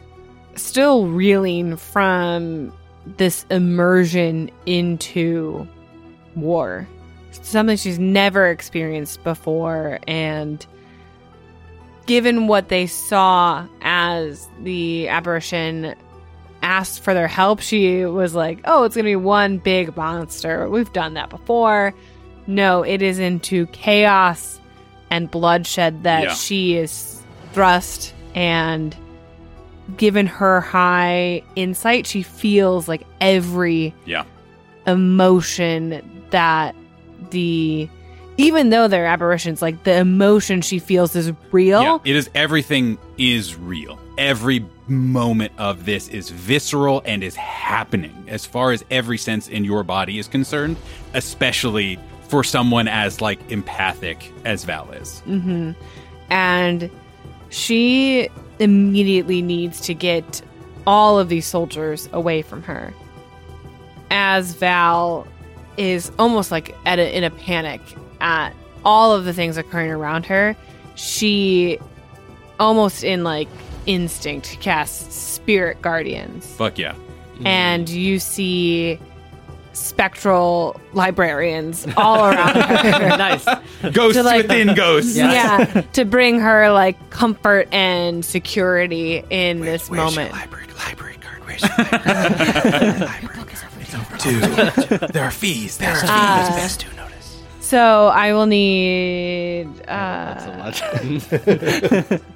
[0.55, 2.73] still reeling from
[3.05, 5.65] this immersion into
[6.35, 6.85] war.
[7.31, 10.01] Something she's never experienced before.
[10.09, 10.65] And
[12.05, 15.95] given what they saw as the apparition
[16.61, 20.69] asked for their help, she was like, oh, it's going to be one big monster.
[20.69, 21.93] We've done that before.
[22.47, 24.59] No, it is into chaos
[25.09, 26.33] and bloodshed that Yeah.
[26.33, 27.21] she is
[27.53, 28.95] thrust and
[29.97, 34.23] given her high insight she feels like every Yeah.
[34.87, 36.75] emotion that
[37.31, 37.89] the
[38.37, 42.97] even though they're apparitions like the emotion she feels is real Yeah, it is everything
[43.17, 43.99] is real.
[44.17, 49.63] Every moment of this is visceral and is happening as far as every sense in
[49.63, 50.77] your body is concerned,
[51.13, 55.21] especially for someone as like empathic as Val is.
[55.27, 55.71] Mm-hmm.
[56.29, 56.89] and
[57.49, 58.29] she
[58.59, 60.41] immediately needs to get
[60.87, 62.93] all of these soldiers away from her
[64.09, 65.27] as val
[65.77, 67.81] is almost like at a, in a panic
[68.19, 68.53] at
[68.85, 70.55] all of the things occurring around her
[70.95, 71.77] she
[72.59, 73.49] almost in like
[73.85, 76.95] instinct casts spirit guardians Fuck yeah.
[77.45, 78.99] and you see
[79.73, 83.45] spectral librarians all around her nice.
[83.93, 85.15] Ghosts To, like- within ghosts.
[85.15, 90.31] yeah, to bring her like comfort and security in this moment.
[90.33, 91.41] library, library card.
[91.45, 91.71] Where's your
[93.07, 93.37] library?
[95.11, 95.77] there are fees.
[95.77, 97.41] There are Uh, Best to notice.
[97.59, 99.67] so I will need.
[99.87, 100.71] Uh,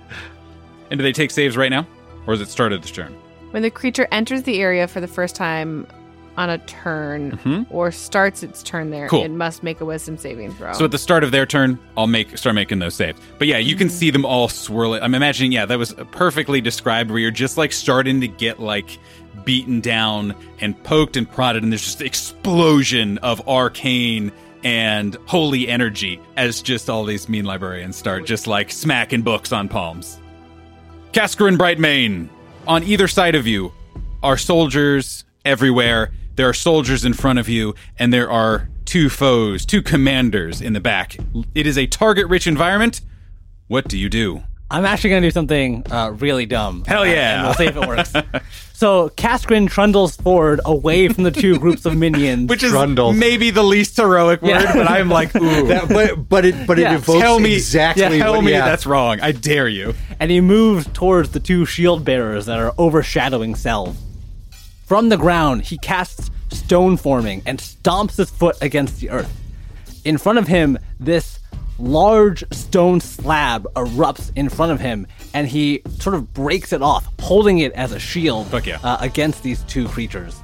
[0.92, 1.88] And do they take saves right now?
[2.28, 3.16] Or is it started this turn?
[3.52, 5.88] when the creature enters the area for the first time
[6.36, 7.66] on a turn Mhm.
[7.70, 9.24] or starts its turn there, Cool.
[9.24, 10.74] it must make a Wisdom saving throw.
[10.74, 13.18] So at the start of their turn, I'll make start making those saves.
[13.38, 15.02] But yeah, you can see them all swirling.
[15.02, 18.98] I'm imagining, yeah, that was perfectly described where you're just like starting to get like
[19.46, 24.34] beaten down and poked and prodded, and there's just explosion of arcane
[24.66, 29.70] and holy energy as just all these mean librarians start just like smacking books on
[29.70, 30.20] palms.
[31.16, 32.28] Casker and Brightmane,
[32.68, 33.72] on either side of you
[34.22, 36.11] are soldiers everywhere.
[36.36, 40.74] There are soldiers in front of you, and there are two foes, two commanders in
[40.74, 41.16] the back.
[41.55, 42.99] It is a target rich environment.
[43.68, 44.43] What do you do?
[44.70, 46.84] I'm actually going to do something uh, really dumb.
[46.88, 47.36] Hell Uh, yeah.
[47.38, 48.11] and we'll see if it works.
[48.74, 52.49] so Kaskrin trundles forward away from the two groups of minions.
[52.49, 53.13] Which is Trundle.
[53.13, 54.74] maybe the least heroic word, Yeah.
[54.74, 55.68] but I'm like, ooh.
[55.68, 56.93] That, but but it but Yeah.
[56.93, 58.66] it evokes tell me exactly Tell what, me yeah.
[58.66, 59.20] that's wrong.
[59.22, 59.93] I dare you.
[60.20, 63.95] and he moves towards the two shield bearers that are overshadowing Selv.
[64.88, 69.32] From the ground, he casts stone forming and stomps his foot against the earth.
[70.03, 71.35] In front of him, this
[71.80, 77.07] large stone slab erupts in front of him, and he sort of breaks it off,
[77.19, 78.80] holding it as a shield yeah.
[78.84, 80.41] uh, against these two creatures.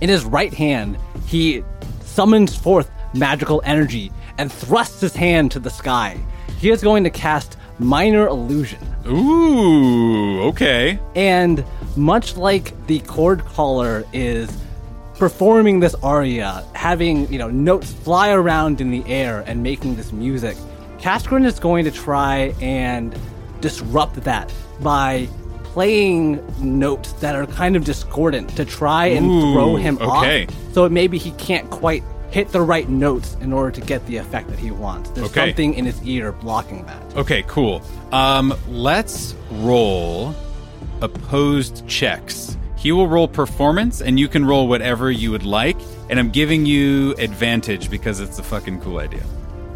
[0.00, 1.64] In his right hand, he
[2.02, 6.18] summons forth magical energy and thrusts his hand to the sky.
[6.58, 8.80] He is going to cast Minor Illusion.
[9.06, 10.98] Ooh, okay.
[11.14, 11.64] And
[11.96, 14.50] much like the chord caller is
[15.18, 20.12] performing this aria, having, you know, notes fly around in the air and making this
[20.12, 20.56] music,
[20.98, 23.14] Kaskrin is going to try and
[23.60, 25.28] disrupt that by
[25.64, 30.46] playing notes that are kind of discordant to try and Ooh, throw him okay.
[30.46, 30.54] off.
[30.72, 34.48] So maybe he can't quite hit the right notes in order to get the effect
[34.50, 35.10] that he wants.
[35.10, 35.48] There's Okay.
[35.48, 37.16] something in his ear blocking that.
[37.16, 37.82] Okay, cool.
[38.12, 40.34] Um, let's roll
[41.00, 42.57] opposed checks.
[42.78, 45.76] He will roll performance, and you can roll whatever you would like.
[46.08, 49.24] And I'm giving you advantage because it's a fucking cool idea.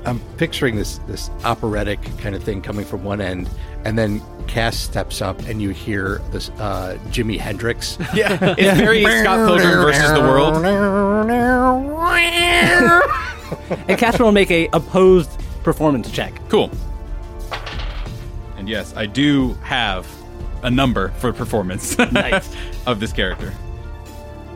[0.04, 3.50] I'm picturing this this operatic kind of thing coming from one end,
[3.84, 7.98] and then Cass steps up, and you hear this uh, Jimi Hendrix.
[8.14, 10.62] Yeah, it's very Scott Pilgrim versus the world.
[13.88, 15.30] And Kaskrin will make a opposed
[15.62, 16.40] performance check.
[16.48, 16.70] Cool.
[18.56, 20.06] And yes, I do have
[20.62, 22.54] a number for performance Nice.
[22.86, 23.52] of this character.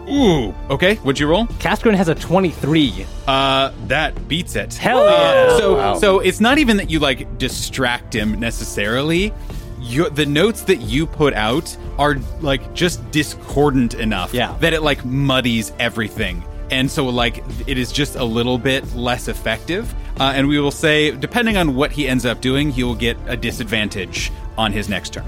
[0.08, 0.54] Ooh.
[0.70, 1.46] Okay, what'd you roll?
[1.58, 3.04] Kaskrin has a 23.
[3.26, 4.72] Uh, that beats it.
[4.74, 5.58] Hell Uh, yeah.
[5.58, 9.32] so, so it's not even that you like distract him necessarily.
[9.80, 14.56] You, the notes that you put out are like just discordant enough Yeah.
[14.60, 19.26] that it like muddies everything, and so like it is just a little bit less
[19.28, 19.92] effective.
[20.20, 23.16] Uh, and we will say, depending on what he ends up doing, he will get
[23.26, 25.24] a disadvantage on his next turn.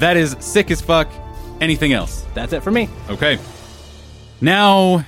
[0.00, 1.10] That is sick as fuck.
[1.60, 2.24] Anything else?
[2.32, 2.88] That's it for me.
[3.10, 3.38] Okay.
[4.40, 5.04] Now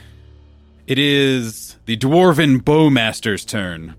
[0.86, 3.94] it is the dwarven bowmaster's turn.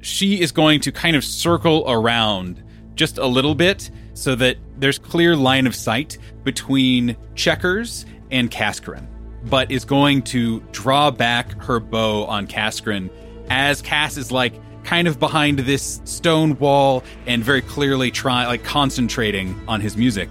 [0.00, 2.60] She is going to kind of circle around
[2.96, 9.06] just a little bit so that there's clear line of sight between Checkers and Kaskrin,
[9.44, 13.10] but is going to draw back her bow on Kaskrin
[13.48, 14.54] as Cass is like
[14.84, 20.28] kind of behind this stone wall and very clearly try like concentrating on his music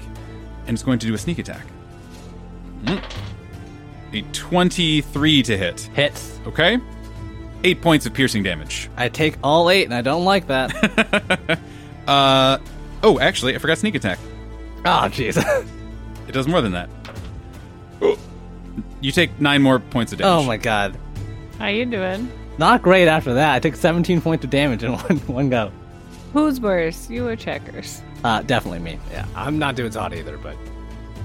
[0.68, 1.66] and is going to do a sneak attack.
[4.14, 5.82] A 23 to hit.
[5.94, 6.40] Hits.
[6.48, 6.80] Okay?
[7.64, 8.90] Eight points of piercing damage.
[8.98, 11.60] I take all eight, and I don't like that.
[12.08, 12.58] Uh,
[13.04, 14.18] oh, actually, I forgot sneak attack.
[14.80, 15.38] oh, jeez.
[16.28, 16.90] It does more than that.
[19.02, 20.44] You take nine more points of damage.
[20.44, 20.98] oh my god.
[21.60, 22.32] How you doing?
[22.60, 23.56] Not great after that.
[23.56, 25.72] I took 17 points of damage in one, one go.
[26.34, 28.02] Who's worse, you or Checkers?
[28.26, 29.00] Uh, definitely me.
[29.12, 30.58] Yeah, I'm not doing so hot either, but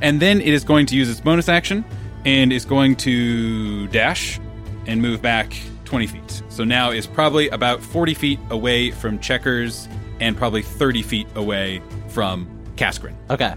[0.01, 1.85] And then it is going to use its bonus action
[2.25, 4.39] and is going to dash
[4.87, 5.57] and move back
[5.87, 6.43] 20 feet.
[6.51, 9.89] So now is probably about 40 feet away from Checkers
[10.21, 13.17] and probably 30 feet away from Kaskrin.
[13.29, 13.55] Okay.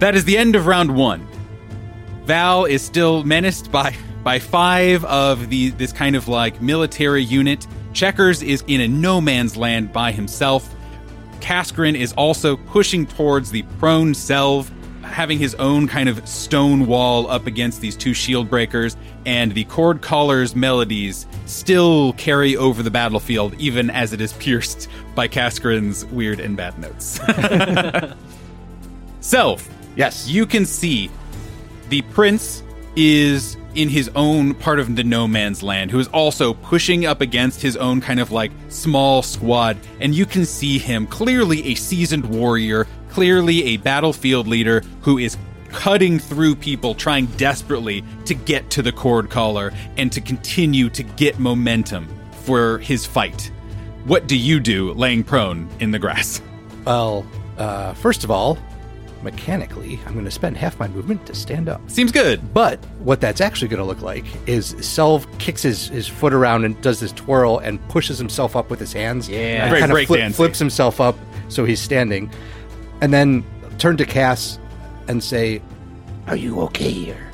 [0.00, 1.26] That is the end of round one.
[2.24, 3.96] Val is still menaced by
[4.26, 7.64] by five of the this kind of like military unit.
[7.92, 10.74] Checkers is in a no man's land by himself.
[11.38, 14.66] Kaskrin is also pushing towards the prone Selv,
[15.02, 18.96] having his own kind of stone wall up against these two shield breakers,
[19.26, 24.88] and the chord caller's melodies still carry over the battlefield, even as it is pierced
[25.14, 27.20] by Kaskrin's weird and bad notes.
[29.20, 29.60] Selv,
[29.94, 30.26] Yes.
[30.26, 31.12] you can see
[31.90, 32.64] the prince
[32.96, 37.20] is in his own part of the no man's land who is also pushing up
[37.20, 39.76] against his own kind of like small squad.
[40.00, 45.38] And you can see him clearly a seasoned warrior clearly a battlefield leader who is
[45.70, 51.02] cutting through people trying desperately to get to the chord caller and to continue to
[51.02, 52.06] get momentum
[52.42, 53.50] for his fight.
[54.04, 56.42] What do you do laying prone in the grass?
[56.84, 58.58] Well, uh, first of all,
[59.26, 61.80] mechanically, I'm going to spend half my movement to stand up.
[61.90, 66.06] seems good But what that's actually going to look like is Selv kicks his, his
[66.06, 69.28] foot around and does this twirl and pushes himself up with his hands.
[69.28, 69.64] Yeah.
[69.64, 70.34] And Very kind of breakdancing.
[70.34, 71.16] flips himself up
[71.48, 72.30] so he's standing.
[73.00, 73.44] And then
[73.78, 74.58] turn to Cass
[75.08, 75.60] and say,
[76.28, 77.30] Are you okay here?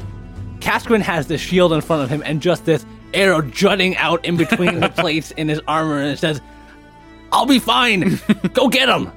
[0.60, 4.36] Kaskrin has the shield in front of him and just this arrow jutting out in
[4.36, 6.40] between the plates in his armor, and it says,
[7.32, 8.18] I'll be fine.
[8.54, 9.10] Go get him.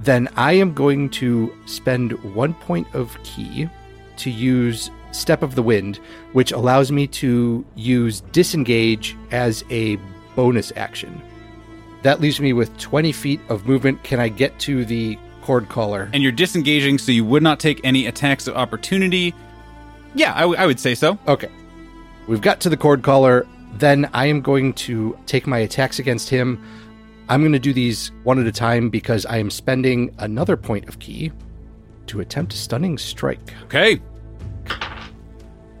[0.00, 3.68] Then I am going to spend one point of ki
[4.16, 5.98] to use Step of the Wind,
[6.32, 9.96] which allows me to use Disengage as a
[10.36, 11.20] bonus action.
[12.02, 14.02] That leaves me with 20 feet of movement.
[14.02, 16.08] Can I get to the chord caller?
[16.14, 19.34] And you're disengaging, so you would not take any attacks of opportunity.
[20.14, 21.18] Yeah, I, w- I would say so.
[21.28, 21.50] Okay.
[22.26, 23.46] We've got to the chord caller.
[23.74, 26.64] Then I am going to take my attacks against him.
[27.30, 30.88] I'm going to do these one at a time because I am spending another point
[30.88, 31.30] of ki
[32.08, 33.54] to attempt a stunning strike.
[33.64, 34.00] Okay,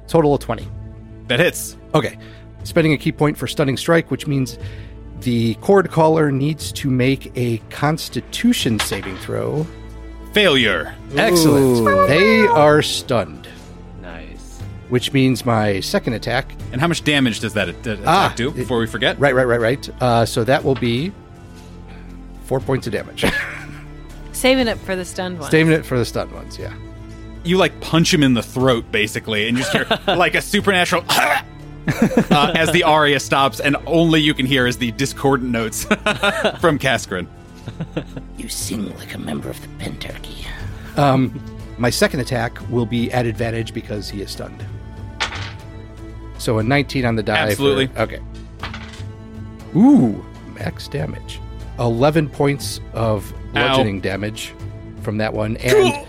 [0.06, 0.66] Total of 20.
[1.28, 1.76] that hits.
[1.94, 2.18] Okay.
[2.64, 4.58] Spending a ki point for stunning strike, which means
[5.20, 9.66] the chord caller needs to make a constitution saving throw.
[10.32, 10.94] Failure.
[11.16, 12.08] Excellent.
[12.08, 13.48] They are stunned,
[14.02, 14.60] Nice.
[14.88, 16.54] which means my second attack.
[16.72, 18.48] And how much damage does that a- attack Ah, do?
[18.50, 19.90] it- Before we forget, Right, right, right, right.
[20.02, 21.12] Uh, so that will be
[22.50, 23.24] four points of damage.
[24.32, 25.48] Saving it for the stunned one.
[25.52, 26.74] Saving it for the stunned ones, yeah.
[27.44, 29.86] you like punch him in the throat, basically, and you just hear
[30.16, 31.04] like a supernatural.
[31.08, 36.76] uh, as the aria stops, and only you can hear is the discordant notes from
[36.76, 37.28] Kaskrin.
[38.36, 40.44] You sing like a member of the Pentarchy.
[40.98, 41.40] Um,
[41.78, 44.64] my second attack will be at advantage because he is stunned.
[46.38, 47.36] So a 19 on the die.
[47.36, 47.90] for- Absolutely.
[47.96, 48.18] okay.
[49.76, 50.24] Ooh,
[50.56, 51.40] max damage.
[51.80, 54.54] 11 points of bludgeoning damage
[55.02, 55.56] from that one.
[55.56, 56.06] And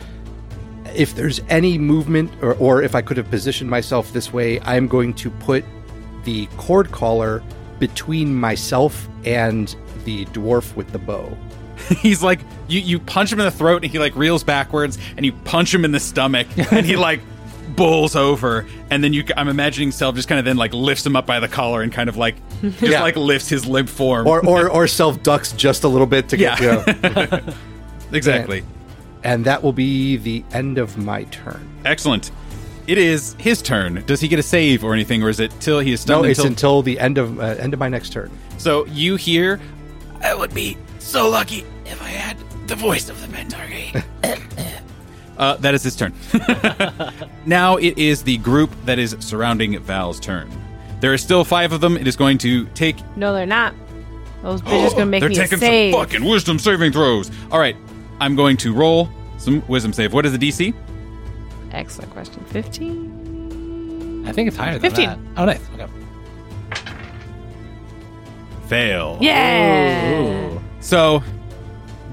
[0.95, 4.87] if there's any movement, or, or if I could have positioned myself this way, I'm
[4.87, 5.63] going to put
[6.23, 7.41] the chord caller
[7.79, 11.35] between myself and the dwarf with the bow.
[11.99, 12.79] He's like you.
[12.79, 15.83] You punch him in the throat, and he like reels backwards, and you punch him
[15.83, 17.21] in the stomach, and he like
[17.75, 19.23] bowls over, and then you.
[19.37, 21.91] I'm imagining Selv just kind of then like lifts him up by the collar and
[21.91, 23.01] kind of like just Yeah.
[23.01, 24.27] like lifts his limp form.
[24.27, 26.83] Or, or, or Selv ducks just a little bit to get, Yeah.
[26.87, 27.53] you know.
[28.11, 28.63] exactly.
[29.23, 31.67] And that will be the end of my turn.
[31.85, 32.31] Excellent.
[32.87, 34.03] It is his turn.
[34.07, 36.17] Does he get a save or anything, or is it till he is done?
[36.17, 36.31] No, stunned?
[36.31, 36.77] it's until...
[36.79, 38.31] until the end of uh, end of my next turn.
[38.57, 39.59] So you hear
[40.21, 44.03] I would be so lucky if I had the voice of the Pentarchy.
[45.41, 46.13] uh, that is his turn.
[47.45, 50.49] now it is the group that is surrounding Val's turn.
[51.01, 51.97] There are still five of them.
[51.97, 52.95] It is going to take.
[53.17, 53.73] No, they're not.
[54.43, 55.93] Those bitches gonna make They're me taking save.
[55.93, 57.31] some fucking wisdom saving throws.
[57.51, 57.75] All right,
[58.19, 60.13] I'm going to roll some wisdom save.
[60.13, 60.73] What is the DC?
[61.71, 62.43] Excellent question.
[62.45, 64.23] Fifteen.
[64.27, 65.09] I think it's higher than 15.
[65.09, 65.17] that.
[65.37, 65.61] Oh, nice.
[65.73, 65.87] Okay.
[68.67, 69.17] Fail.
[69.19, 70.59] Yeah.
[70.79, 71.23] So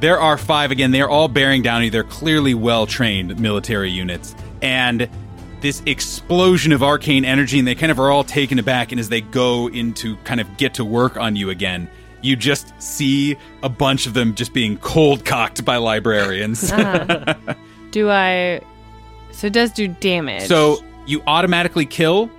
[0.01, 0.91] there are five again.
[0.91, 1.91] They are all bearing down you.
[1.91, 4.35] They're clearly well trained military units.
[4.63, 5.09] And
[5.61, 8.93] this explosion of arcane energy, and they kind of are all taken aback.
[8.93, 11.89] And as they go into kind of get to work on you again,
[12.23, 16.73] you just see a bunch of them just being cold cocked by librarians.
[16.79, 17.55] Uh-huh.
[17.91, 18.61] Do I?
[19.33, 20.47] So it does do damage.
[20.47, 22.31] so you automatically kill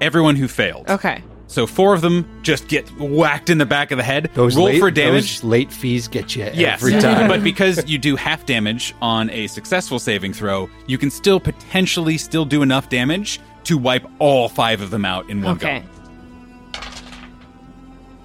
[0.00, 0.88] everyone who failed.
[0.88, 1.22] okay.
[1.54, 4.28] So four of them just get whacked in the back of the head.
[4.34, 5.36] Those Roll late, for damage.
[5.40, 7.28] Those late fees get you Yes, every time.
[7.28, 12.18] but because you do half damage on a successful saving throw, you can still potentially
[12.18, 15.80] still do enough damage to wipe all five of them out in one go.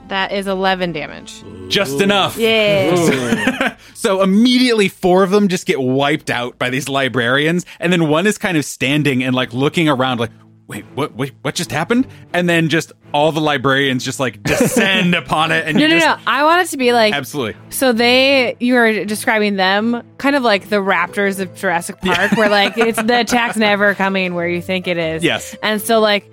[0.07, 1.43] That is eleven damage.
[1.43, 1.69] go.
[1.69, 2.35] Just enough.
[2.35, 3.75] Yeah.
[3.93, 8.25] So immediately four of them just get wiped out by these librarians, and then one
[8.27, 10.31] is kind of standing and like looking around like,
[10.69, 12.07] wait, what wait, what just happened?
[12.31, 15.99] And then just all the librarians just like descend upon it and No, you no,
[15.99, 16.23] just no.
[16.25, 17.59] I want it to be like Absolutely.
[17.71, 22.47] So they, you are describing them kind of like the raptors of Jurassic Park, where
[22.49, 25.23] like it's the attack's never coming where you think it is.
[25.23, 25.55] Yes.
[25.61, 26.31] And so like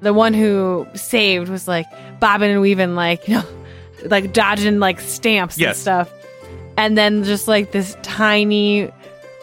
[0.00, 1.86] the one who saved was like
[2.20, 3.44] bobbing and weaving, like you know,
[4.06, 5.76] like dodging like stamps Yes.
[5.76, 6.12] and stuff,
[6.76, 8.90] and then just like this tiny,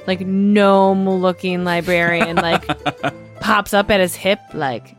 [0.08, 2.66] like gnome looking librarian like
[3.52, 4.96] pops up at his hip, like,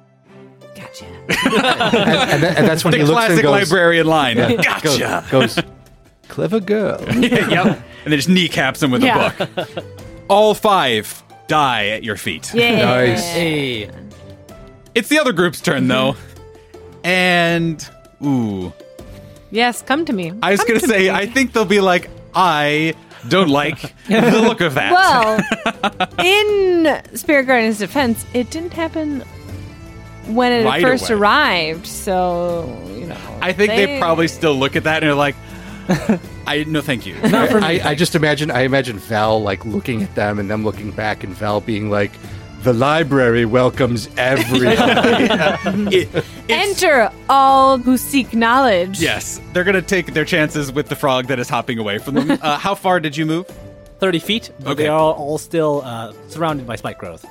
[0.75, 1.05] gotcha.
[1.07, 4.37] and, and, that- and that's when The he looks classic and goes, librarian line.
[4.37, 4.57] Yeah.
[4.57, 5.25] Gotcha.
[5.31, 5.65] goes, goes,
[6.29, 7.01] clever girl.
[7.15, 7.67] yep.
[8.05, 9.33] And then just kneecaps him with Yeah.
[9.39, 9.69] a book.
[10.29, 12.53] All five die at your feet.
[12.55, 12.85] Yeah.
[12.85, 13.25] Nice.
[13.29, 13.91] Hey.
[14.95, 16.17] It's the other group's turn though.
[17.05, 17.85] And
[18.25, 18.73] ooh.
[19.51, 20.33] Yes, come to me.
[20.41, 21.11] I was Come gonna to say, me.
[21.11, 22.95] I think they'll be like, I
[23.29, 24.93] don't like the look of that.
[24.93, 29.20] Well, in Spirit Guardian's defense, it didn't happen
[30.27, 31.18] when it Right first away.
[31.18, 31.87] arrived.
[31.87, 35.37] So you know, I think they, probably still look at that and are like,
[36.47, 37.16] I no thank you.
[37.23, 41.25] I, I just imagine I imagine Val like looking at them and them looking back
[41.25, 42.12] and Val being like,
[42.63, 44.77] The library welcomes everyone.
[45.93, 49.01] It- Enter all who seek knowledge.
[49.01, 52.31] Yes, they're gonna take their chances with the frog that is hopping away from them.
[52.43, 53.47] Uh, how far did you move?
[53.99, 54.83] 30 feet, but Okay.
[54.85, 57.25] they are all still uh, surrounded by spike growth.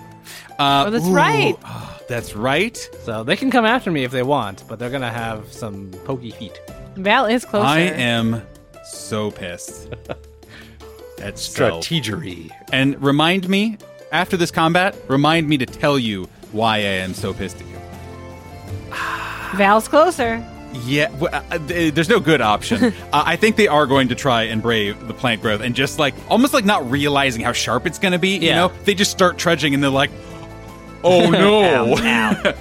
[0.60, 1.56] Uh, Oh, that's ooh, right.
[1.66, 2.78] oh, that's right.
[3.04, 5.92] So they can come after me if they want, but they're going to have some
[6.06, 6.60] pokey feet.
[6.96, 7.66] Val is closer.
[7.68, 8.42] I am
[8.86, 9.90] so pissed.
[11.18, 11.84] That's stealth.
[11.86, 12.50] Strategery.
[12.72, 13.78] And remind me
[14.12, 14.96] after this combat.
[15.08, 17.78] Remind me to tell you why I am so pissed at you.
[19.58, 20.46] Val's closer.
[20.86, 21.58] Yeah, w- uh, uh,
[21.92, 22.82] there's no good option.
[23.14, 26.00] uh, I think they are going to try and brave the plant growth and just
[26.00, 28.36] like almost like not realizing how sharp it's going to be.
[28.38, 28.56] You Yeah.
[28.56, 30.12] know, they just start trudging and they're like,
[31.04, 31.96] "Oh no!"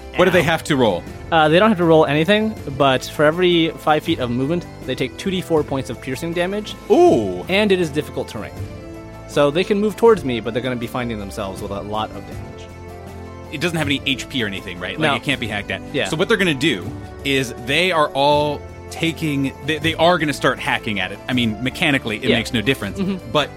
[0.17, 1.05] what do they have to roll?
[1.31, 4.97] Uh, they don't have to roll anything, but for every 5 feet of movement, they
[4.97, 8.53] take 2d4 points of piercing damage, Ooh, and it is difficult terrain.
[9.31, 11.81] So they can move towards me, but they're going to be finding themselves with a
[11.81, 12.67] lot of damage.
[13.53, 14.99] it doesn't have any HP or anything, right?
[14.99, 15.15] Like No.
[15.17, 15.81] it can't be hacked at.
[15.95, 16.07] Yeah.
[16.09, 16.87] So what they're going to do
[17.25, 18.61] is they are all
[18.91, 19.53] taking.
[19.67, 21.19] They, they are going to start hacking at it.
[21.29, 22.37] I mean, mechanically, it Yeah.
[22.37, 23.31] makes no difference, mm-hmm.
[23.33, 23.49] but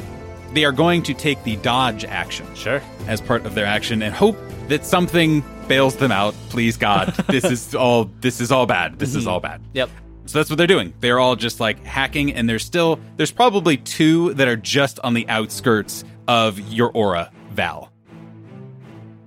[0.54, 2.46] they are going to take the dodge action.
[2.56, 2.82] Sure.
[3.08, 6.34] as part of their action and hope that something bails them out.
[6.50, 9.00] Please God, this is all this is all bad.
[9.00, 9.30] This is mm-hmm.
[9.34, 9.62] all bad.
[9.74, 9.90] Yep.
[10.26, 10.94] So that's what they're doing.
[11.00, 15.14] They're all just like hacking and there's still there's probably two that are just on
[15.14, 17.92] the outskirts of your aura, Val.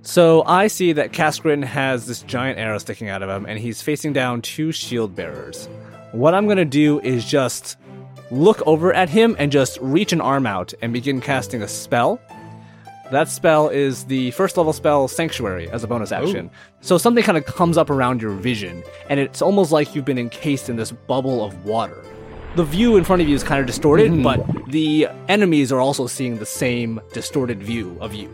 [0.01, 3.81] So I see that Kaskrin has this giant arrow sticking out of him, and he's
[3.81, 5.67] facing down two shield bearers.
[6.13, 7.75] What I'm gonna do is just
[8.31, 12.21] look over at him and just reach an arm out and begin casting a spell.
[13.09, 16.49] That spell is the first level spell Sanctuary as a bonus action.
[16.81, 20.17] So something kind of comes up around your vision, and it's almost like you've been
[20.17, 22.03] encased in this bubble of water.
[22.57, 24.23] The view in front of you is kind of distorted, mm-hmm.
[24.23, 28.29] but the enemies are also seeing the same distorted view of you.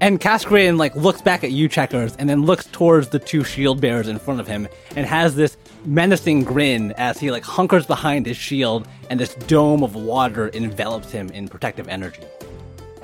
[0.00, 3.80] And Kaskrin like looks back at you, checkers, and then looks towards the two shield
[3.80, 4.66] bearers in front of him,
[4.96, 9.84] and has this menacing grin as he like hunkers behind his shield, and this dome
[9.84, 12.24] of water envelops him in protective energy.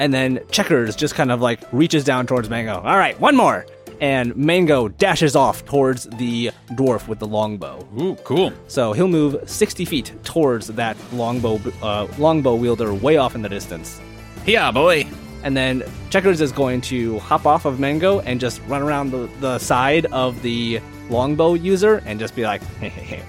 [0.00, 2.74] And then Checkers just kind of like reaches down towards Mango.
[2.80, 3.66] All right, one more.
[4.00, 7.86] And Mango dashes off towards the dwarf with the longbow.
[8.00, 8.50] Ooh, cool.
[8.66, 13.48] So he'll move 60 feet towards that longbow uh, longbow wielder way off in the
[13.50, 14.00] distance.
[14.46, 15.06] Yeah, boy.
[15.42, 19.28] And then Checkers is going to hop off of Mango and just run around the,
[19.40, 20.80] the side of the
[21.10, 23.22] longbow user and just be like, hey, hey, hey,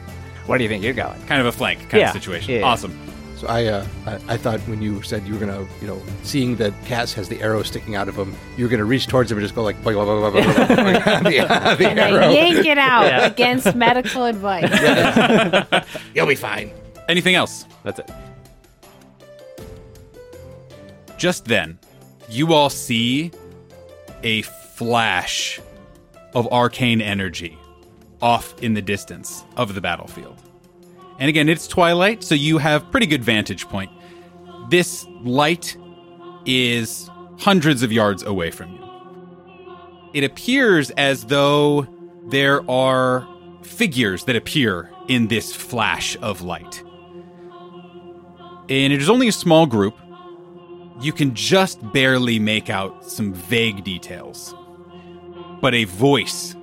[0.46, 1.22] where do you think you're going?
[1.26, 2.56] Kind of a flank kind Yeah, of situation.
[2.56, 2.62] yeah.
[2.64, 2.98] Awesome.
[3.42, 6.58] So I, uh, I, I thought when you said you were gonna, you know, seeing
[6.58, 9.40] that Cass has the arrow sticking out of him, you were gonna reach towards him
[9.40, 12.12] and just go like, blah, blah, blah, blah, blah, blah, blah, the, the And I
[12.12, 12.30] arrow.
[12.30, 14.70] yank it out against medical advice.
[16.14, 16.72] You'll be fine.
[17.10, 17.66] Anything else?
[17.82, 18.12] That's it.
[21.18, 21.80] Just then,
[22.30, 23.32] you all see
[24.22, 25.60] a flash
[26.36, 27.58] of arcane energy
[28.22, 30.38] off in the distance of the battlefield.
[31.22, 33.92] And again, it's twilight, so you have pretty good vantage point.
[34.72, 35.78] This light
[36.48, 40.10] is hundreds of yards away from you.
[40.16, 41.86] It appears as though
[42.30, 43.28] there are
[43.62, 46.84] figures that appear in this flash of light.
[48.68, 49.96] And it is only a small group,
[51.02, 54.56] you can just barely make out some vague details.
[55.62, 56.56] But a voice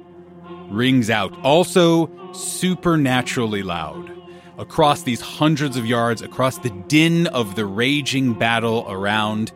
[0.68, 4.17] rings out, also supernaturally loud,
[4.58, 9.52] across these hundreds of yards, across the din of the raging battle around.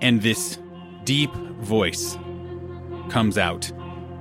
[0.00, 0.58] And this
[1.04, 2.18] deep voice
[3.08, 3.70] comes out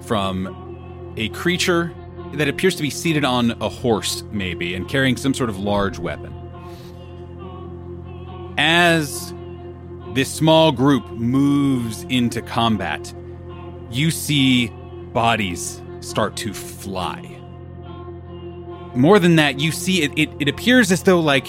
[0.01, 1.93] from a creature
[2.33, 5.99] that appears to be seated on a horse, maybe, and carrying some sort of large
[5.99, 6.33] weapon
[8.57, 9.33] as
[10.13, 13.13] this small group moves into combat,
[13.89, 14.67] you see
[15.13, 17.42] bodies start to fly.
[18.95, 21.47] More than that, you see it, it, it appears as though like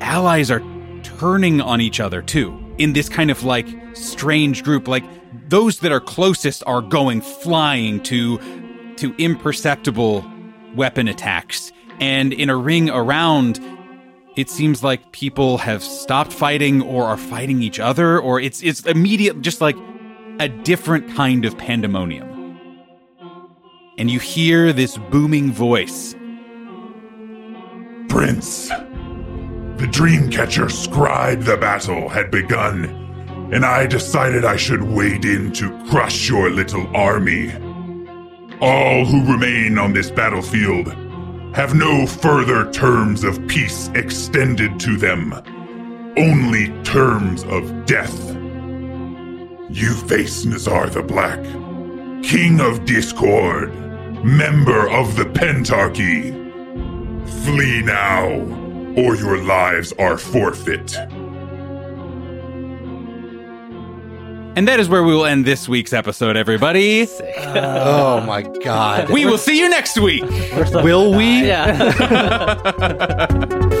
[0.00, 0.62] allies are
[1.02, 4.88] turning on each other too in this kind of like strange group.
[4.88, 5.04] Like
[5.48, 8.38] those that are closest are going flying to
[8.96, 10.24] to imperceptible
[10.74, 11.72] weapon attacks.
[12.00, 13.60] And in a ring around
[14.36, 18.84] it seems like people have stopped fighting or are fighting each other or it's it's
[18.84, 19.76] immediate just like
[20.38, 22.58] a different kind of pandemonium.
[23.98, 26.14] And you hear this booming voice
[28.16, 32.86] Prince, the Dreamcatcher scribed the battle had begun,
[33.52, 37.52] and I decided I should wade in to crush your little army.
[38.62, 40.94] All who remain on this battlefield
[41.54, 45.34] have no further terms of peace extended to them,
[46.16, 48.34] only terms of death.
[49.68, 51.44] You face Nazar the Black,
[52.24, 53.74] King of Discord,
[54.24, 56.45] member of the Pentarchy.
[57.44, 58.28] Flee now,
[58.96, 60.96] or your lives are forfeit.
[64.56, 67.06] And that is where we will end this week's episode, everybody.
[67.58, 69.10] Oh my god.
[69.10, 70.22] We will see you next week.
[70.72, 71.46] Will we?
[71.46, 73.26] Yeah.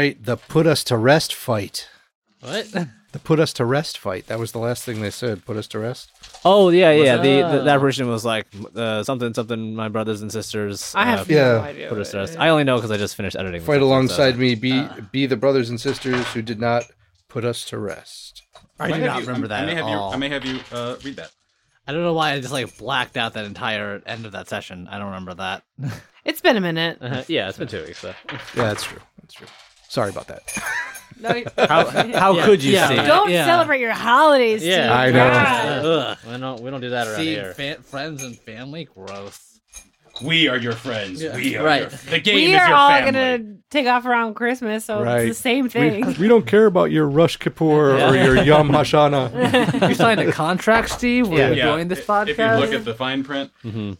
[0.00, 1.88] right, the put us to rest fight.
[2.40, 2.66] What?
[3.12, 4.28] The put us to rest fight.
[4.28, 5.44] That was the last thing they said.
[5.44, 6.10] Put us to rest.
[6.44, 7.16] Oh yeah, yeah.
[7.16, 8.46] The, the that version was like
[8.76, 9.74] uh, something, something.
[9.74, 10.94] My brothers and sisters.
[10.94, 11.52] I uh, have Yeah.
[11.54, 11.88] no idea.
[11.88, 12.38] put us to rest.
[12.38, 13.60] I only know because I just finished editing.
[13.60, 14.54] this Fight episode, so- alongside me.
[14.54, 16.84] Be be the brothers and sisters who did not
[17.28, 18.42] put us to rest.
[18.78, 19.94] I do not you- remember that I may at have you.
[19.96, 20.12] all.
[20.14, 21.32] I may have you uh, read that.
[21.88, 24.86] I don't know why I just like blacked out that entire end of that session.
[24.88, 25.64] I don't remember that.
[26.24, 26.98] It's been a minute.
[27.00, 27.98] Uh, yeah, it's been two weeks.
[27.98, 28.14] So.
[28.30, 29.00] Yeah, that's true.
[29.20, 29.48] That's true.
[29.90, 30.42] Sorry about that.
[31.22, 31.28] No,
[31.68, 32.88] How how Yeah, could you yeah.
[32.88, 32.96] see?
[32.96, 33.44] Don't- don't Yeah.
[33.44, 34.64] celebrate your holidays.
[34.64, 34.84] Yeah.
[34.86, 34.90] Steve.
[34.90, 35.30] I know.
[35.30, 35.84] God.
[35.84, 37.52] Ugh, we don't we don't do that around See, here.
[37.52, 39.60] fa- friends and family, gross.
[40.22, 41.22] We are your friends.
[41.22, 41.36] Yeah.
[41.36, 41.80] We are Right.
[41.82, 43.12] your, the game We is are your all family.
[43.12, 45.26] gonna take off around Christmas, so Right.
[45.28, 46.16] it's the same thing.
[46.18, 49.90] We don't care about your Rush Kippur or your Yom Hashana.
[49.90, 51.28] You signed a contract, Steve.
[51.28, 51.50] We're Yeah.
[51.50, 52.28] Yeah, doing this if- podcast.
[52.30, 53.98] If you look at the fine print, Mhm.